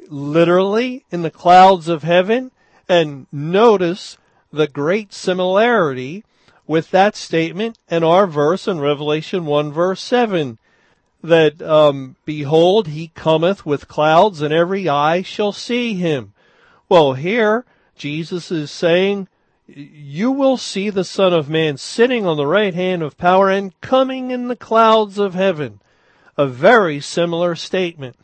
literally 0.09 1.07
in 1.11 1.23
the 1.23 1.31
clouds 1.31 1.89
of 1.89 2.03
heaven? 2.03 2.51
And 2.89 3.27
notice 3.33 4.19
the 4.53 4.67
great 4.67 5.15
similarity 5.15 6.25
with 6.67 6.91
that 6.91 7.17
statement 7.17 7.79
and 7.89 8.05
our 8.05 8.27
verse 8.27 8.69
in 8.69 8.81
Revelation 8.81 9.47
1 9.47 9.73
verse 9.73 10.03
7 10.03 10.59
that, 11.23 11.61
um, 11.61 12.17
behold, 12.25 12.89
he 12.89 13.09
cometh 13.09 13.67
with 13.67 13.89
clouds 13.89 14.41
and 14.41 14.53
every 14.55 14.89
eye 14.89 15.23
shall 15.23 15.53
see 15.53 15.95
him. 15.95 16.33
Well, 16.89 17.15
here, 17.15 17.65
Jesus 17.97 18.51
is 18.51 18.71
saying, 18.71 19.29
you 19.77 20.31
will 20.31 20.57
see 20.57 20.91
the 20.91 21.05
Son 21.05 21.33
of 21.33 21.49
Man 21.49 21.77
sitting 21.77 22.27
on 22.27 22.37
the 22.37 22.47
right 22.47 22.75
hand 22.75 23.03
of 23.03 23.17
power 23.17 23.51
and 23.51 23.79
coming 23.81 24.31
in 24.31 24.49
the 24.49 24.57
clouds 24.57 25.19
of 25.19 25.35
heaven. 25.35 25.81
A 26.37 26.47
very 26.47 27.01
similar 27.01 27.55
statement. 27.55 28.17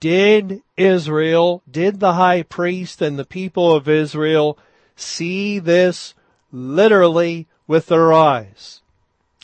Did 0.00 0.62
Israel, 0.76 1.62
did 1.70 2.00
the 2.00 2.14
high 2.14 2.42
priest 2.42 3.00
and 3.00 3.18
the 3.18 3.24
people 3.24 3.74
of 3.74 3.88
Israel 3.88 4.58
see 4.94 5.58
this 5.58 6.14
literally 6.52 7.46
with 7.66 7.86
their 7.86 8.12
eyes? 8.12 8.82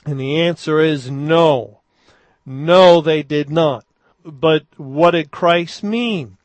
And 0.04 0.20
the 0.20 0.40
answer 0.40 0.80
is 0.80 1.10
no. 1.10 1.80
No, 2.44 3.00
they 3.00 3.22
did 3.22 3.50
not. 3.50 3.84
But 4.24 4.66
what 4.76 5.12
did 5.12 5.30
Christ 5.30 5.82
mean? 5.82 6.36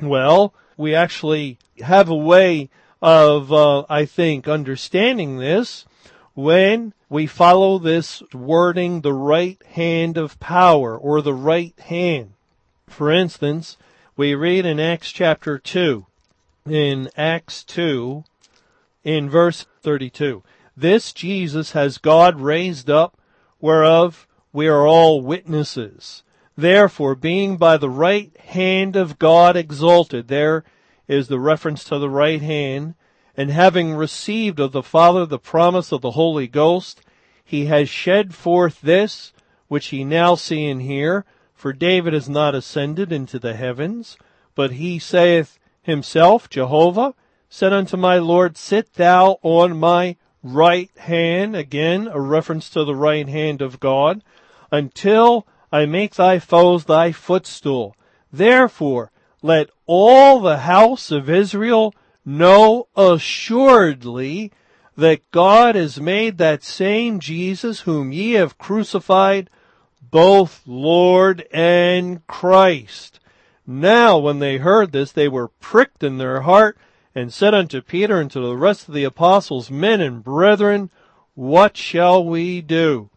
Well, 0.00 0.54
we 0.76 0.94
actually 0.94 1.58
have 1.80 2.08
a 2.08 2.14
way 2.14 2.70
of, 3.02 3.52
uh, 3.52 3.84
I 3.88 4.04
think, 4.04 4.46
understanding 4.46 5.38
this 5.38 5.86
when 6.34 6.92
we 7.08 7.26
follow 7.26 7.78
this 7.78 8.22
wording, 8.32 9.00
the 9.00 9.12
right 9.12 9.60
hand 9.66 10.16
of 10.16 10.38
power 10.40 10.96
or 10.96 11.20
the 11.20 11.34
right 11.34 11.78
hand. 11.80 12.32
For 12.86 13.10
instance, 13.10 13.76
we 14.16 14.34
read 14.34 14.66
in 14.66 14.78
Acts 14.78 15.10
chapter 15.10 15.58
2, 15.58 16.06
in 16.68 17.08
Acts 17.16 17.64
2, 17.64 18.24
in 19.02 19.30
verse 19.30 19.66
32, 19.82 20.42
this 20.76 21.12
Jesus 21.12 21.72
has 21.72 21.98
God 21.98 22.40
raised 22.40 22.90
up, 22.90 23.16
whereof 23.60 24.26
we 24.52 24.66
are 24.68 24.86
all 24.86 25.20
witnesses. 25.20 26.22
Therefore, 26.56 27.14
being 27.14 27.56
by 27.56 27.76
the 27.76 27.90
right 27.90 28.36
hand 28.38 28.96
of 28.96 29.18
God 29.18 29.56
exalted, 29.56 30.28
there 30.28 30.64
is 31.10 31.26
the 31.26 31.40
reference 31.40 31.82
to 31.82 31.98
the 31.98 32.08
right 32.08 32.40
hand, 32.40 32.94
and 33.36 33.50
having 33.50 33.92
received 33.92 34.60
of 34.60 34.70
the 34.70 34.82
Father 34.82 35.26
the 35.26 35.40
promise 35.40 35.90
of 35.90 36.02
the 36.02 36.12
Holy 36.12 36.46
Ghost, 36.46 37.02
he 37.44 37.66
has 37.66 37.88
shed 37.88 38.32
forth 38.32 38.80
this, 38.80 39.32
which 39.66 39.92
ye 39.92 40.04
now 40.04 40.36
see 40.36 40.68
and 40.68 40.80
hear, 40.80 41.24
for 41.52 41.72
David 41.72 42.14
is 42.14 42.28
not 42.28 42.54
ascended 42.54 43.10
into 43.10 43.40
the 43.40 43.54
heavens, 43.54 44.16
but 44.54 44.72
he 44.72 45.00
saith 45.00 45.58
himself, 45.82 46.48
Jehovah, 46.48 47.14
said 47.48 47.72
unto 47.72 47.96
my 47.96 48.18
Lord, 48.18 48.56
Sit 48.56 48.94
thou 48.94 49.40
on 49.42 49.80
my 49.80 50.16
right 50.44 50.96
hand, 50.96 51.56
again, 51.56 52.08
a 52.12 52.20
reference 52.20 52.70
to 52.70 52.84
the 52.84 52.94
right 52.94 53.28
hand 53.28 53.60
of 53.60 53.80
God, 53.80 54.22
until 54.70 55.44
I 55.72 55.86
make 55.86 56.14
thy 56.14 56.38
foes 56.38 56.84
thy 56.84 57.10
footstool. 57.10 57.96
Therefore, 58.32 59.10
let 59.42 59.70
all 59.86 60.40
the 60.40 60.58
house 60.58 61.10
of 61.10 61.30
Israel 61.30 61.94
know 62.24 62.88
assuredly 62.96 64.52
that 64.96 65.30
God 65.30 65.74
has 65.74 66.00
made 66.00 66.38
that 66.38 66.62
same 66.62 67.20
Jesus 67.20 67.80
whom 67.80 68.12
ye 68.12 68.32
have 68.32 68.58
crucified 68.58 69.48
both 70.10 70.62
Lord 70.66 71.46
and 71.52 72.26
Christ. 72.26 73.20
Now 73.66 74.18
when 74.18 74.40
they 74.40 74.58
heard 74.58 74.92
this, 74.92 75.12
they 75.12 75.28
were 75.28 75.48
pricked 75.48 76.02
in 76.02 76.18
their 76.18 76.42
heart 76.42 76.76
and 77.14 77.32
said 77.32 77.54
unto 77.54 77.80
Peter 77.80 78.20
and 78.20 78.30
to 78.30 78.40
the 78.40 78.56
rest 78.56 78.88
of 78.88 78.94
the 78.94 79.04
apostles, 79.04 79.70
men 79.70 80.00
and 80.00 80.22
brethren, 80.22 80.90
what 81.34 81.76
shall 81.76 82.24
we 82.24 82.60
do? 82.60 83.08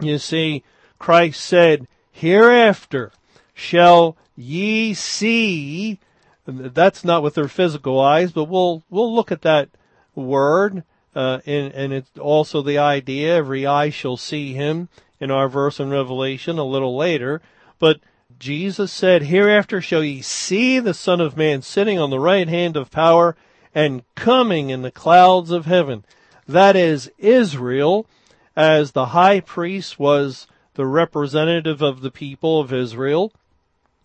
You 0.00 0.18
see, 0.18 0.62
Christ 0.98 1.40
said, 1.40 1.86
hereafter 2.10 3.12
shall 3.56 4.18
ye 4.36 4.92
see, 4.92 5.98
that's 6.46 7.02
not 7.02 7.22
with 7.22 7.34
their 7.34 7.48
physical 7.48 7.98
eyes, 7.98 8.30
but 8.30 8.44
we'll, 8.44 8.84
we'll 8.90 9.12
look 9.12 9.32
at 9.32 9.40
that 9.40 9.70
word, 10.14 10.84
uh, 11.14 11.40
and, 11.46 11.72
and 11.72 11.92
it's 11.94 12.18
also 12.18 12.60
the 12.60 12.76
idea, 12.76 13.34
every 13.34 13.66
eye 13.66 13.88
shall 13.88 14.18
see 14.18 14.52
him 14.52 14.90
in 15.18 15.30
our 15.30 15.48
verse 15.48 15.80
in 15.80 15.88
Revelation 15.88 16.58
a 16.58 16.64
little 16.64 16.94
later, 16.94 17.40
but 17.78 17.98
Jesus 18.38 18.92
said, 18.92 19.22
hereafter 19.22 19.80
shall 19.80 20.04
ye 20.04 20.20
see 20.20 20.78
the 20.78 20.92
Son 20.92 21.22
of 21.22 21.38
Man 21.38 21.62
sitting 21.62 21.98
on 21.98 22.10
the 22.10 22.20
right 22.20 22.48
hand 22.48 22.76
of 22.76 22.90
power 22.90 23.36
and 23.74 24.02
coming 24.14 24.68
in 24.68 24.82
the 24.82 24.90
clouds 24.90 25.50
of 25.50 25.64
heaven. 25.64 26.04
That 26.46 26.76
is 26.76 27.10
Israel, 27.16 28.06
as 28.54 28.92
the 28.92 29.06
high 29.06 29.40
priest 29.40 29.98
was 29.98 30.46
the 30.74 30.86
representative 30.86 31.80
of 31.80 32.02
the 32.02 32.10
people 32.10 32.60
of 32.60 32.70
Israel 32.70 33.32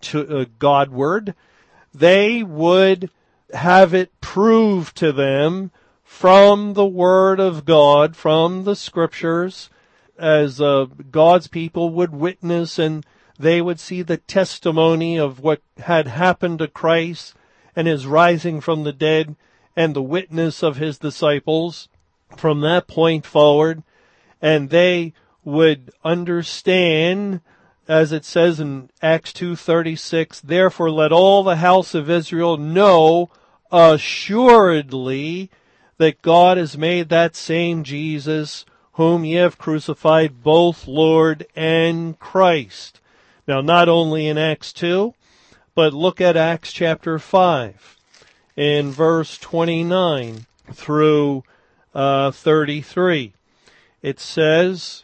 to 0.02 0.40
uh, 0.40 0.46
Godward, 0.60 1.36
they 1.94 2.44
would 2.44 3.10
have 3.54 3.94
it 3.94 4.20
proved 4.22 4.96
to 4.98 5.12
them 5.12 5.72
from 6.04 6.74
the 6.74 6.86
Word 6.86 7.40
of 7.40 7.66
God, 7.66 8.16
from 8.16 8.64
the 8.64 8.76
Scriptures, 8.76 9.70
as 10.18 10.62
uh, 10.62 10.86
God's 11.10 11.48
people 11.48 11.90
would 11.90 12.14
witness 12.14 12.78
and 12.78 13.06
they 13.40 13.62
would 13.62 13.80
see 13.80 14.04
the 14.04 14.18
testimony 14.18 15.18
of 15.18 15.40
what 15.40 15.62
had 15.80 16.08
happened 16.08 16.60
to 16.60 16.68
Christ 16.68 17.34
and 17.76 17.88
his 17.88 18.06
rising 18.06 18.62
from 18.62 18.84
the 18.84 18.94
dead 18.94 19.36
and 19.76 19.96
the 19.96 20.02
witness 20.02 20.62
of 20.62 20.78
his 20.78 21.00
disciples 21.00 21.90
from 22.38 22.62
that 22.62 22.88
point 22.88 23.26
forward. 23.26 23.82
And 24.42 24.70
they 24.70 25.14
would 25.44 25.92
understand 26.04 27.42
as 27.92 28.14
it 28.14 28.24
says 28.24 28.62
in 28.62 28.90
Acts 29.02 29.34
2:36 29.34 30.40
therefore 30.40 30.90
let 30.90 31.12
all 31.12 31.44
the 31.44 31.58
house 31.58 31.94
of 31.94 32.10
Israel 32.10 32.56
know 32.56 33.30
assuredly 33.70 35.50
that 35.98 36.22
God 36.22 36.56
has 36.56 36.78
made 36.78 37.10
that 37.10 37.36
same 37.36 37.84
Jesus 37.84 38.64
whom 38.94 39.26
ye 39.26 39.34
have 39.34 39.58
crucified 39.58 40.42
both 40.42 40.88
Lord 40.88 41.46
and 41.54 42.18
Christ 42.18 43.02
Now, 43.46 43.60
not 43.60 43.90
only 43.90 44.26
in 44.26 44.38
Acts 44.38 44.72
2, 44.72 45.14
but 45.76 45.94
look 45.94 46.22
at 46.22 46.38
Acts 46.38 46.72
chapter 46.72 47.20
5 47.20 47.98
in 48.56 48.92
verse 48.92 49.38
29 49.38 50.46
through 50.72 51.44
uh, 51.94 52.32
33. 52.32 53.34
It 54.02 54.22
says, 54.22 55.04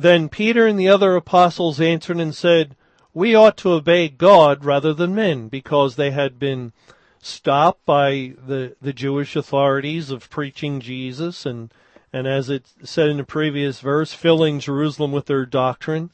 Then 0.00 0.28
Peter 0.28 0.64
and 0.64 0.78
the 0.78 0.88
other 0.88 1.16
apostles 1.16 1.80
answered 1.80 2.20
and 2.20 2.32
said, 2.32 2.76
We 3.12 3.34
ought 3.34 3.56
to 3.56 3.72
obey 3.72 4.08
God 4.08 4.64
rather 4.64 4.94
than 4.94 5.12
men, 5.12 5.48
because 5.48 5.96
they 5.96 6.12
had 6.12 6.38
been 6.38 6.72
stopped 7.20 7.84
by 7.84 8.34
the, 8.46 8.76
the 8.80 8.92
Jewish 8.92 9.34
authorities 9.34 10.12
of 10.12 10.30
preaching 10.30 10.78
Jesus 10.78 11.44
and, 11.44 11.74
and 12.12 12.28
as 12.28 12.48
it 12.48 12.66
said 12.84 13.08
in 13.08 13.16
the 13.16 13.24
previous 13.24 13.80
verse, 13.80 14.12
filling 14.12 14.60
Jerusalem 14.60 15.10
with 15.10 15.26
their 15.26 15.44
doctrine. 15.44 16.10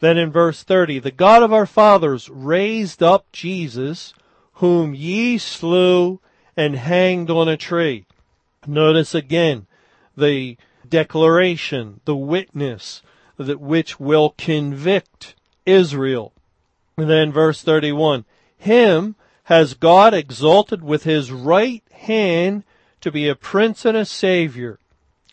Then 0.00 0.16
in 0.16 0.32
verse 0.32 0.62
30, 0.62 1.00
the 1.00 1.10
God 1.10 1.42
of 1.42 1.52
our 1.52 1.66
fathers 1.66 2.30
raised 2.30 3.02
up 3.02 3.30
Jesus, 3.32 4.14
whom 4.54 4.94
ye 4.94 5.36
slew 5.36 6.20
and 6.56 6.74
hanged 6.74 7.28
on 7.28 7.50
a 7.50 7.58
tree. 7.58 8.06
Notice 8.66 9.14
again 9.14 9.66
the 10.16 10.56
declaration, 10.88 12.00
the 12.06 12.16
witness 12.16 13.02
that 13.36 13.60
which 13.60 14.00
will 14.00 14.34
convict 14.38 15.34
Israel. 15.64 16.32
And 16.96 17.10
then 17.10 17.32
verse 17.32 17.62
31, 17.62 18.24
him 18.56 19.16
has 19.44 19.74
God 19.74 20.14
exalted 20.14 20.82
with 20.82 21.04
his 21.04 21.30
right 21.30 21.84
hand 21.92 22.64
to 23.00 23.12
be 23.12 23.28
a 23.28 23.36
prince 23.36 23.84
and 23.84 23.96
a 23.96 24.04
savior, 24.04 24.78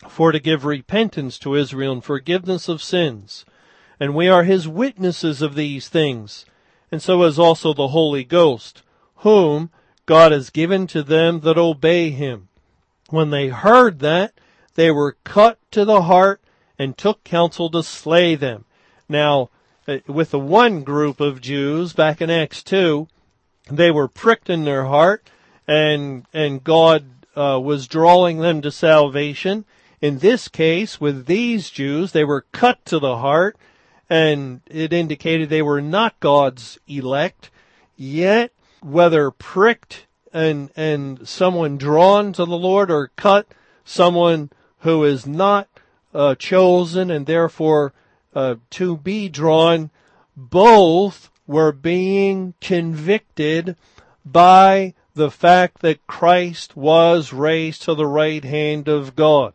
for 0.08 0.30
to 0.30 0.38
give 0.38 0.64
repentance 0.64 1.38
to 1.38 1.54
Israel 1.54 1.94
and 1.94 2.04
forgiveness 2.04 2.68
of 2.68 2.82
sins. 2.82 3.44
And 3.98 4.14
we 4.14 4.28
are 4.28 4.44
his 4.44 4.68
witnesses 4.68 5.40
of 5.40 5.54
these 5.54 5.88
things, 5.88 6.44
and 6.92 7.00
so 7.00 7.22
is 7.22 7.38
also 7.38 7.72
the 7.72 7.88
Holy 7.88 8.24
Ghost, 8.24 8.82
whom 9.16 9.70
God 10.06 10.32
has 10.32 10.50
given 10.50 10.86
to 10.88 11.02
them 11.02 11.40
that 11.40 11.56
obey 11.56 12.10
him. 12.10 12.48
When 13.08 13.30
they 13.30 13.48
heard 13.48 14.00
that, 14.00 14.34
they 14.74 14.90
were 14.90 15.16
cut 15.24 15.58
to 15.70 15.84
the 15.84 16.02
heart 16.02 16.42
and 16.78 16.96
took 16.96 17.24
counsel 17.24 17.70
to 17.70 17.82
slay 17.82 18.34
them. 18.34 18.64
Now, 19.08 19.50
uh, 19.86 19.98
with 20.06 20.30
the 20.30 20.38
one 20.38 20.82
group 20.82 21.20
of 21.20 21.40
Jews 21.40 21.92
back 21.92 22.20
in 22.20 22.30
Acts 22.30 22.62
2, 22.62 23.06
they 23.70 23.90
were 23.90 24.08
pricked 24.08 24.50
in 24.50 24.64
their 24.64 24.84
heart 24.84 25.28
and, 25.66 26.26
and 26.32 26.62
God 26.62 27.04
uh, 27.36 27.60
was 27.62 27.86
drawing 27.86 28.38
them 28.38 28.62
to 28.62 28.70
salvation. 28.70 29.64
In 30.00 30.18
this 30.18 30.48
case, 30.48 31.00
with 31.00 31.26
these 31.26 31.70
Jews, 31.70 32.12
they 32.12 32.24
were 32.24 32.46
cut 32.52 32.84
to 32.86 32.98
the 32.98 33.18
heart 33.18 33.56
and 34.10 34.60
it 34.66 34.92
indicated 34.92 35.48
they 35.48 35.62
were 35.62 35.80
not 35.80 36.20
God's 36.20 36.78
elect. 36.86 37.50
Yet, 37.96 38.52
whether 38.80 39.30
pricked 39.30 40.06
and, 40.32 40.70
and 40.76 41.26
someone 41.26 41.78
drawn 41.78 42.32
to 42.34 42.44
the 42.44 42.58
Lord 42.58 42.90
or 42.90 43.10
cut, 43.16 43.46
someone 43.84 44.50
who 44.80 45.04
is 45.04 45.26
not 45.26 45.68
uh, 46.14 46.34
chosen 46.36 47.10
and 47.10 47.26
therefore 47.26 47.92
uh, 48.34 48.56
to 48.70 48.96
be 48.96 49.28
drawn, 49.28 49.90
both 50.36 51.30
were 51.46 51.72
being 51.72 52.54
convicted 52.60 53.76
by 54.24 54.94
the 55.14 55.30
fact 55.30 55.80
that 55.80 56.06
Christ 56.06 56.76
was 56.76 57.32
raised 57.32 57.82
to 57.82 57.94
the 57.94 58.06
right 58.06 58.42
hand 58.42 58.88
of 58.88 59.14
God. 59.14 59.52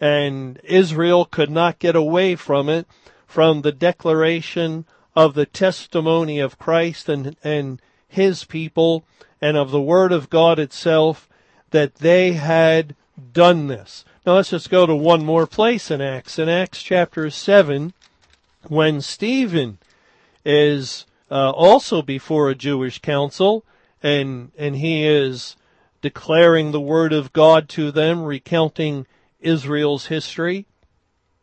And 0.00 0.60
Israel 0.64 1.24
could 1.24 1.50
not 1.50 1.78
get 1.78 1.96
away 1.96 2.36
from 2.36 2.68
it, 2.68 2.86
from 3.26 3.62
the 3.62 3.72
declaration 3.72 4.84
of 5.14 5.34
the 5.34 5.46
testimony 5.46 6.38
of 6.38 6.58
Christ 6.58 7.08
and, 7.08 7.36
and 7.42 7.80
his 8.08 8.44
people 8.44 9.04
and 9.40 9.56
of 9.56 9.70
the 9.70 9.80
word 9.80 10.12
of 10.12 10.30
God 10.30 10.58
itself 10.58 11.28
that 11.70 11.96
they 11.96 12.32
had 12.32 12.94
done 13.32 13.66
this. 13.66 14.04
Now 14.24 14.34
let's 14.34 14.50
just 14.50 14.70
go 14.70 14.86
to 14.86 14.94
one 14.94 15.24
more 15.24 15.48
place 15.48 15.90
in 15.90 16.00
Acts. 16.00 16.38
In 16.38 16.48
Acts 16.48 16.80
chapter 16.80 17.28
7, 17.28 17.92
when 18.68 19.00
Stephen 19.00 19.78
is 20.44 21.06
uh, 21.28 21.50
also 21.50 22.02
before 22.02 22.48
a 22.48 22.54
Jewish 22.54 23.00
council, 23.00 23.64
and 24.00 24.52
and 24.56 24.76
he 24.76 25.04
is 25.04 25.56
declaring 26.02 26.70
the 26.70 26.80
word 26.80 27.12
of 27.12 27.32
God 27.32 27.68
to 27.70 27.90
them, 27.90 28.22
recounting 28.22 29.06
Israel's 29.40 30.06
history. 30.06 30.66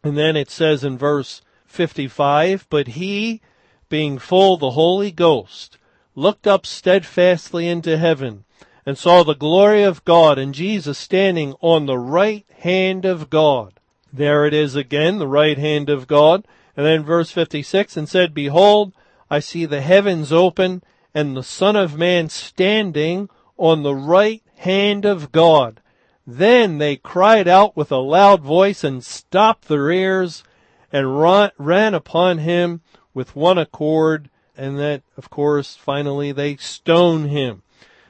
And 0.02 0.18
then 0.18 0.38
it 0.38 0.50
says 0.50 0.82
in 0.82 0.98
verse 0.98 1.42
55, 1.66 2.66
but 2.70 2.88
he, 2.90 3.42
being 3.90 4.18
full 4.20 4.54
of 4.54 4.62
the 4.62 4.72
Holy 4.72 5.12
Ghost, 5.12 5.78
looked 6.16 6.48
up 6.48 6.66
steadfastly 6.66 7.68
into 7.68 7.98
heaven 7.98 8.46
and 8.90 8.98
saw 8.98 9.22
the 9.22 9.36
glory 9.36 9.84
of 9.84 10.04
God 10.04 10.40
and 10.40 10.52
Jesus 10.52 10.98
standing 10.98 11.54
on 11.62 11.86
the 11.86 12.00
right 12.00 12.48
hand 12.62 13.06
of 13.06 13.30
God. 13.30 13.80
There 14.12 14.48
it 14.48 14.54
is 14.56 14.76
again, 14.76 15.20
the 15.20 15.28
right 15.28 15.60
hand 15.60 15.92
of 15.92 16.08
God. 16.08 16.44
And 16.76 16.88
then 16.88 17.04
verse 17.04 17.30
56, 17.30 17.96
and 17.96 18.10
said, 18.10 18.34
Behold, 18.34 18.94
I 19.30 19.42
see 19.42 19.66
the 19.66 19.82
heavens 19.82 20.34
open 20.34 20.82
and 21.14 21.38
the 21.38 21.44
Son 21.44 21.76
of 21.76 22.00
Man 22.00 22.30
standing 22.30 23.30
on 23.60 23.84
the 23.84 23.94
right 23.94 24.42
hand 24.56 25.06
of 25.06 25.32
God. 25.32 25.82
Then 26.26 26.80
they 26.80 26.96
cried 26.96 27.48
out 27.48 27.78
with 27.78 27.92
a 27.92 27.98
loud 27.98 28.42
voice 28.42 28.84
and 28.84 29.04
stopped 29.04 29.68
their 29.68 29.92
ears 29.92 30.44
and 30.92 31.22
ran 31.60 31.94
upon 31.94 32.40
him 32.40 32.82
with 33.14 33.36
one 33.36 33.60
accord. 33.60 34.32
And 34.58 34.80
that, 34.80 35.04
of 35.16 35.30
course, 35.30 35.76
finally 35.76 36.32
they 36.32 36.56
stone 36.56 37.26
him. 37.26 37.62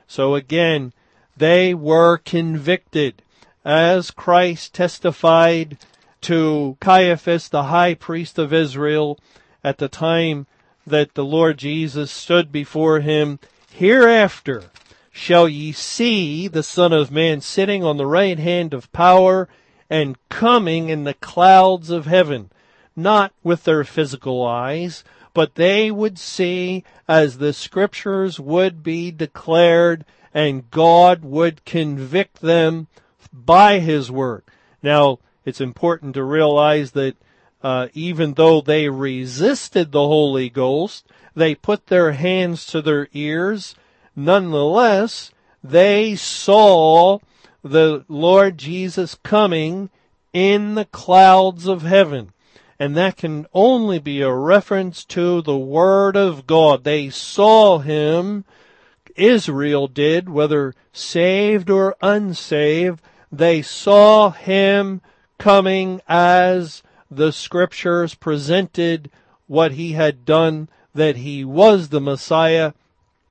So 0.09 0.33
again, 0.33 0.91
they 1.37 1.75
were 1.75 2.17
convicted 2.17 3.21
as 3.63 4.09
Christ 4.09 4.73
testified 4.73 5.77
to 6.21 6.77
Caiaphas, 6.81 7.47
the 7.47 7.65
high 7.65 7.93
priest 7.93 8.39
of 8.39 8.51
Israel, 8.51 9.19
at 9.63 9.77
the 9.77 9.87
time 9.87 10.47
that 10.85 11.13
the 11.13 11.23
Lord 11.23 11.59
Jesus 11.59 12.09
stood 12.09 12.51
before 12.51 13.01
him, 13.01 13.37
hereafter 13.71 14.71
shall 15.11 15.47
ye 15.47 15.71
see 15.71 16.47
the 16.47 16.63
Son 16.63 16.91
of 16.91 17.11
Man 17.11 17.39
sitting 17.39 17.83
on 17.83 17.97
the 17.97 18.07
right 18.07 18.39
hand 18.39 18.73
of 18.73 18.91
power 18.91 19.47
and 19.91 20.17
coming 20.29 20.89
in 20.89 21.03
the 21.03 21.13
clouds 21.13 21.91
of 21.91 22.07
heaven, 22.07 22.49
not 22.95 23.31
with 23.43 23.63
their 23.63 23.83
physical 23.83 24.43
eyes, 24.43 25.03
but 25.39 25.55
they 25.55 25.89
would 25.89 26.19
see 26.19 26.83
as 27.07 27.37
the 27.37 27.53
scriptures 27.53 28.41
would 28.41 28.83
be 28.83 29.09
declared 29.09 30.03
and 30.33 30.69
God 30.69 31.23
would 31.23 31.63
convict 31.63 32.41
them 32.41 32.87
by 33.31 33.79
his 33.79 34.11
word. 34.11 34.43
Now, 34.83 35.19
it's 35.45 35.61
important 35.61 36.15
to 36.15 36.25
realize 36.25 36.91
that 36.91 37.15
uh, 37.63 37.87
even 37.93 38.33
though 38.33 38.59
they 38.59 38.89
resisted 38.89 39.93
the 39.93 40.05
Holy 40.05 40.49
Ghost, 40.49 41.05
they 41.33 41.55
put 41.55 41.87
their 41.87 42.11
hands 42.11 42.65
to 42.65 42.81
their 42.81 43.07
ears. 43.13 43.75
Nonetheless, 44.17 45.31
they 45.63 46.17
saw 46.17 47.19
the 47.63 48.03
Lord 48.09 48.57
Jesus 48.57 49.15
coming 49.23 49.89
in 50.33 50.75
the 50.75 50.83
clouds 50.83 51.65
of 51.65 51.83
heaven. 51.83 52.33
And 52.79 52.95
that 52.95 53.17
can 53.17 53.45
only 53.53 53.99
be 53.99 54.21
a 54.21 54.33
reference 54.33 55.03
to 55.05 55.41
the 55.41 55.57
Word 55.57 56.15
of 56.15 56.47
God. 56.47 56.83
They 56.83 57.09
saw 57.09 57.79
Him, 57.79 58.45
Israel 59.15 59.87
did, 59.87 60.29
whether 60.29 60.73
saved 60.93 61.69
or 61.69 61.95
unsaved, 62.01 63.01
they 63.31 63.61
saw 63.61 64.31
Him 64.31 65.01
coming 65.37 66.01
as 66.07 66.83
the 67.09 67.31
scriptures 67.31 68.13
presented 68.13 69.09
what 69.47 69.71
he 69.73 69.93
had 69.93 70.25
done, 70.25 70.69
that 70.93 71.17
he 71.17 71.43
was 71.43 71.89
the 71.89 72.01
Messiah. 72.01 72.73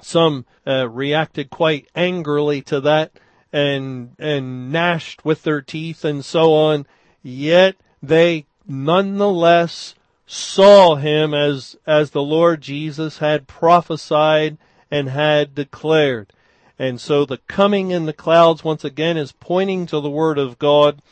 Some 0.01 0.47
uh, 0.67 0.89
reacted 0.89 1.51
quite 1.51 1.89
angrily 1.95 2.61
to 2.63 2.81
that 2.81 3.13
and 3.53 4.15
and 4.19 4.71
gnashed 4.71 5.25
with 5.25 5.43
their 5.43 5.63
teeth 5.63 6.05
and 6.05 6.25
so 6.25 6.55
on. 6.55 6.87
Yet 7.23 7.77
they 8.03 8.47
nonetheless 8.69 9.95
saw 10.27 10.97
him 10.97 11.33
as 11.33 11.77
as 11.87 12.11
the 12.11 12.23
Lord 12.23 12.61
Jesus 12.61 13.19
had 13.19 13.49
prophesied 13.49 14.59
and 14.91 15.09
had 15.09 15.55
declared. 15.55 16.33
And 16.79 17.01
so 17.01 17.25
the 17.25 17.39
coming 17.49 17.91
in 17.91 18.07
the 18.07 18.13
clouds 18.13 18.63
once 18.63 18.85
again 18.85 19.17
is 19.17 19.33
pointing 19.33 19.87
to 19.87 20.01
the 20.01 20.11
word 20.11 20.39
of 20.39 20.59
God 20.59 21.03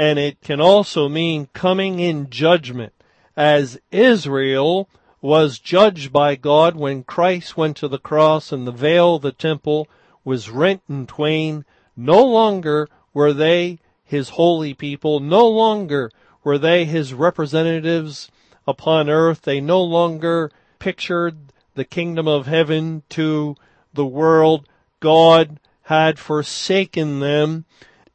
and 0.00 0.18
it 0.18 0.40
can 0.40 0.62
also 0.62 1.10
mean 1.10 1.50
coming 1.52 2.00
in 2.00 2.30
judgment, 2.30 2.94
as 3.36 3.78
Israel 3.90 4.88
was 5.20 5.58
judged 5.58 6.10
by 6.10 6.36
God 6.36 6.74
when 6.74 7.04
Christ 7.04 7.54
went 7.54 7.76
to 7.76 7.88
the 7.88 7.98
cross 7.98 8.50
and 8.50 8.66
the 8.66 8.72
veil 8.72 9.16
of 9.16 9.22
the 9.22 9.32
temple 9.32 9.88
was 10.24 10.48
rent 10.48 10.80
in 10.88 11.06
twain. 11.06 11.66
No 11.96 12.24
longer 12.24 12.88
were 13.12 13.34
they 13.34 13.78
his 14.02 14.30
holy 14.30 14.72
people. 14.72 15.20
No 15.20 15.46
longer 15.46 16.10
were 16.44 16.58
they 16.58 16.84
his 16.84 17.12
representatives 17.14 18.30
upon 18.66 19.08
earth. 19.08 19.42
They 19.42 19.60
no 19.60 19.82
longer 19.82 20.50
pictured 20.78 21.38
the 21.74 21.84
kingdom 21.84 22.26
of 22.26 22.46
heaven 22.46 23.02
to 23.10 23.56
the 23.92 24.06
world. 24.06 24.66
God 25.00 25.60
had 25.82 26.18
forsaken 26.18 27.20
them 27.20 27.64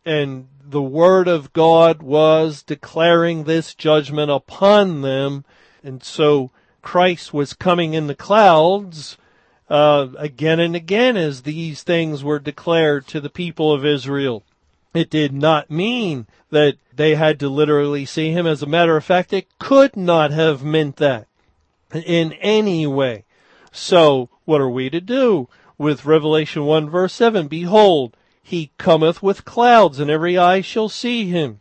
and 0.06 0.48
the 0.68 0.82
word 0.82 1.28
of 1.28 1.54
God 1.54 2.02
was 2.02 2.64
declaring 2.64 3.44
this 3.44 3.76
judgment 3.76 4.32
upon 4.32 5.02
them. 5.02 5.46
And 5.84 6.04
so 6.04 6.52
Christ 6.82 7.34
was 7.34 7.54
coming 7.54 7.94
in 7.94 8.08
the 8.08 8.16
clouds, 8.16 9.18
uh, 9.70 10.08
again 10.18 10.60
and 10.60 10.76
again 10.76 11.18
as 11.18 11.42
these 11.42 11.84
things 11.84 12.24
were 12.24 12.40
declared 12.40 13.08
to 13.08 13.20
the 13.20 13.30
people 13.30 13.72
of 13.72 13.86
Israel. 13.86 14.44
It 14.96 15.10
did 15.10 15.34
not 15.34 15.70
mean 15.70 16.26
that 16.52 16.78
they 16.96 17.16
had 17.16 17.38
to 17.42 17.50
literally 17.50 18.06
see 18.06 18.32
him. 18.32 18.48
As 18.48 18.64
a 18.64 18.66
matter 18.66 18.96
of 18.96 19.04
fact, 19.04 19.34
it 19.34 19.60
could 19.60 19.98
not 19.98 20.32
have 20.32 20.64
meant 20.64 20.96
that 20.98 21.28
in 21.94 22.32
any 22.34 22.88
way. 22.88 23.26
So 23.74 24.30
what 24.46 24.62
are 24.62 24.70
we 24.70 24.90
to 24.90 25.02
do 25.02 25.50
with 25.78 26.06
Revelation 26.06 26.64
1 26.64 26.90
verse 26.90 27.12
7? 27.12 27.50
Behold, 27.50 28.16
he 28.42 28.72
cometh 28.78 29.22
with 29.22 29.44
clouds 29.44 30.00
and 30.00 30.10
every 30.10 30.38
eye 30.38 30.62
shall 30.62 30.88
see 30.88 31.28
him. 31.28 31.60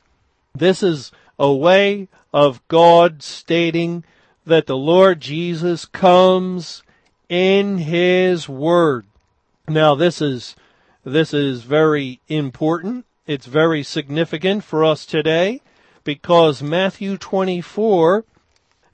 This 0.54 0.80
is 0.84 1.10
a 1.36 1.52
way 1.52 2.06
of 2.32 2.66
God 2.68 3.20
stating 3.20 4.04
that 4.46 4.66
the 4.66 4.76
Lord 4.76 5.18
Jesus 5.20 5.86
comes 5.86 6.84
in 7.28 7.78
his 7.78 8.48
word. 8.48 9.06
Now 9.66 9.96
this 9.96 10.22
is, 10.22 10.54
this 11.02 11.34
is 11.34 11.64
very 11.64 12.20
important 12.28 13.06
it's 13.26 13.46
very 13.46 13.82
significant 13.82 14.64
for 14.64 14.84
us 14.84 15.06
today 15.06 15.62
because 16.04 16.62
Matthew 16.62 17.16
24, 17.16 18.24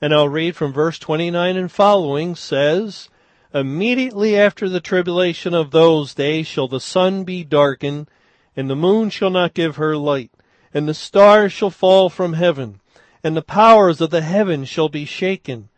and 0.01 0.15
I'll 0.15 0.29
read 0.29 0.55
from 0.55 0.73
verse 0.73 1.01
29 1.01 1.57
and 1.57 1.71
following, 1.71 2.37
says, 2.37 3.09
Immediately 3.53 4.39
after 4.39 4.69
the 4.69 4.81
tribulation 4.81 5.53
of 5.53 5.73
those 5.73 6.15
days 6.15 6.47
shall 6.47 6.69
the 6.69 6.79
sun 6.79 7.25
be 7.25 7.43
darkened, 7.43 8.09
and 8.57 8.71
the 8.71 8.77
moon 8.77 9.11
shall 9.11 9.31
not 9.31 9.55
give 9.55 9.77
her 9.77 9.97
light, 9.97 10.31
and 10.73 10.89
the 10.89 10.95
stars 10.95 11.53
shall 11.53 11.71
fall 11.71 12.09
from 12.09 12.35
heaven, 12.35 12.79
and 13.25 13.37
the 13.37 13.43
powers 13.43 14.01
of 14.01 14.11
the 14.11 14.23
heaven 14.23 14.65
shall 14.65 14.89
be 14.89 15.05
shaken. 15.05 15.69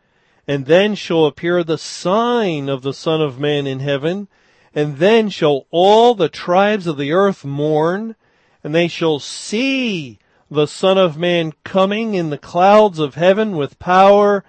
And 0.47 0.67
then 0.67 0.95
shall 0.95 1.25
appear 1.25 1.65
the 1.65 1.79
sign 1.79 2.69
of 2.69 2.83
the 2.83 2.93
Son 2.93 3.23
of 3.23 3.39
Man 3.39 3.67
in 3.67 3.81
heaven, 3.81 4.29
and 4.75 4.99
then 4.99 5.31
shall 5.31 5.67
all 5.71 6.15
the 6.15 6.29
tribes 6.29 6.87
of 6.87 6.99
the 6.99 7.13
earth 7.13 7.45
mourn, 7.45 8.17
and 8.63 8.75
they 8.75 8.89
shall 8.89 9.19
see 9.19 10.19
the 10.51 10.67
Son 10.67 10.99
of 10.99 11.17
Man 11.17 11.53
coming 11.65 12.15
in 12.15 12.31
the 12.31 12.39
clouds 12.39 12.99
of 12.99 13.15
heaven 13.15 13.57
with 13.57 13.79
power 13.79 14.45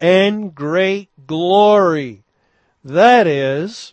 and 0.00 0.54
great 0.54 1.08
glory. 1.26 2.22
That 2.84 3.26
is, 3.26 3.92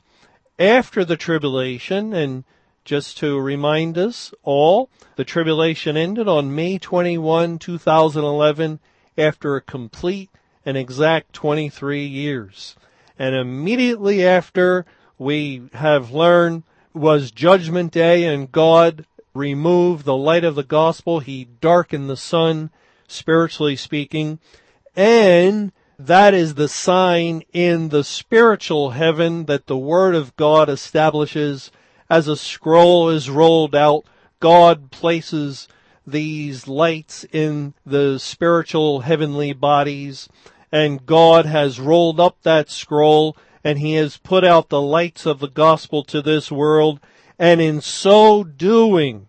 after 0.59 1.03
the 1.03 1.17
tribulation, 1.17 2.13
and 2.13 2.43
just 2.83 3.17
to 3.17 3.39
remind 3.39 3.97
us 3.97 4.33
all, 4.43 4.89
the 5.15 5.25
tribulation 5.25 5.97
ended 5.97 6.27
on 6.27 6.53
May 6.55 6.77
21, 6.77 7.57
2011, 7.57 8.79
after 9.17 9.55
a 9.55 9.61
complete 9.61 10.29
and 10.65 10.77
exact 10.77 11.33
23 11.33 12.05
years. 12.05 12.75
And 13.17 13.35
immediately 13.35 14.25
after, 14.25 14.85
we 15.17 15.63
have 15.73 16.11
learned 16.11 16.63
was 16.93 17.31
Judgment 17.31 17.91
Day 17.91 18.23
and 18.25 18.51
God 18.51 19.05
removed 19.35 20.05
the 20.05 20.15
light 20.15 20.43
of 20.43 20.55
the 20.55 20.63
gospel. 20.63 21.19
He 21.19 21.45
darkened 21.45 22.09
the 22.09 22.17
sun, 22.17 22.71
spiritually 23.07 23.75
speaking. 23.75 24.39
And 24.95 25.71
that 25.99 26.33
is 26.33 26.55
the 26.55 26.69
sign 26.69 27.43
in 27.53 27.89
the 27.89 28.03
spiritual 28.03 28.91
heaven 28.91 29.45
that 29.45 29.67
the 29.67 29.77
word 29.77 30.15
of 30.15 30.35
God 30.35 30.69
establishes 30.69 31.71
as 32.09 32.27
a 32.27 32.35
scroll 32.35 33.09
is 33.09 33.29
rolled 33.29 33.75
out. 33.75 34.05
God 34.39 34.89
places 34.91 35.67
these 36.07 36.67
lights 36.67 37.25
in 37.31 37.73
the 37.85 38.17
spiritual 38.19 39.01
heavenly 39.01 39.53
bodies 39.53 40.29
and 40.71 41.05
God 41.05 41.45
has 41.45 41.79
rolled 41.79 42.19
up 42.19 42.41
that 42.43 42.69
scroll 42.69 43.37
and 43.63 43.79
he 43.79 43.93
has 43.93 44.17
put 44.17 44.43
out 44.43 44.69
the 44.69 44.81
lights 44.81 45.25
of 45.25 45.39
the 45.39 45.47
gospel 45.47 46.03
to 46.03 46.21
this 46.21 46.51
world 46.51 46.99
and 47.37 47.59
in 47.59 47.81
so 47.81 48.43
doing, 48.43 49.27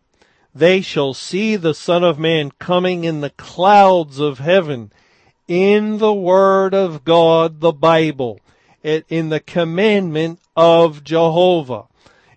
they 0.55 0.81
shall 0.81 1.13
see 1.13 1.57
the 1.57 1.75
Son 1.75 2.03
of 2.03 2.19
Man 2.19 2.51
coming 2.59 3.05
in 3.05 3.21
the 3.21 3.31
clouds 3.31 4.19
of 4.21 4.39
heaven, 4.39 4.93
in 5.49 5.99
the 5.99 6.15
Word 6.15 6.75
of 6.75 7.05
God, 7.05 7.61
the 7.61 7.73
Bible, 7.73 8.41
in 8.83 9.29
the 9.29 9.41
commandment 9.41 10.41
of 10.57 11.05
Jehovah, 11.05 11.85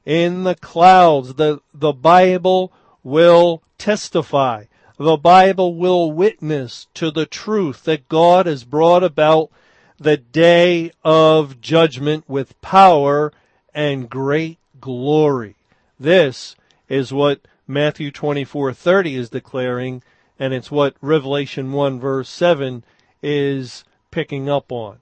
in 0.05 0.43
the 0.43 0.55
clouds, 0.55 1.35
the, 1.35 1.61
the 1.73 1.93
Bible 1.93 2.73
will 3.03 3.61
testify. 3.77 4.65
The 4.97 5.17
Bible 5.17 5.75
will 5.75 6.11
witness 6.11 6.87
to 6.95 7.11
the 7.11 7.25
truth 7.25 7.83
that 7.83 8.09
God 8.09 8.47
has 8.47 8.63
brought 8.63 9.03
about 9.03 9.49
the 9.97 10.17
day 10.17 10.91
of 11.05 11.61
judgment 11.61 12.25
with 12.27 12.59
power 12.61 13.31
and 13.73 14.09
great 14.09 14.57
glory. 14.81 15.55
This 15.99 16.55
is 16.87 17.11
what 17.11 17.41
Matthew 17.67 18.09
24:30 18.11 19.15
is 19.15 19.29
declaring 19.29 20.01
and 20.39 20.53
it's 20.53 20.71
what 20.71 20.95
Revelation 21.01 21.73
1 21.73 21.99
verse 21.99 22.29
7 22.29 22.83
is 23.21 23.83
picking 24.09 24.49
up 24.49 24.71
on. 24.71 24.99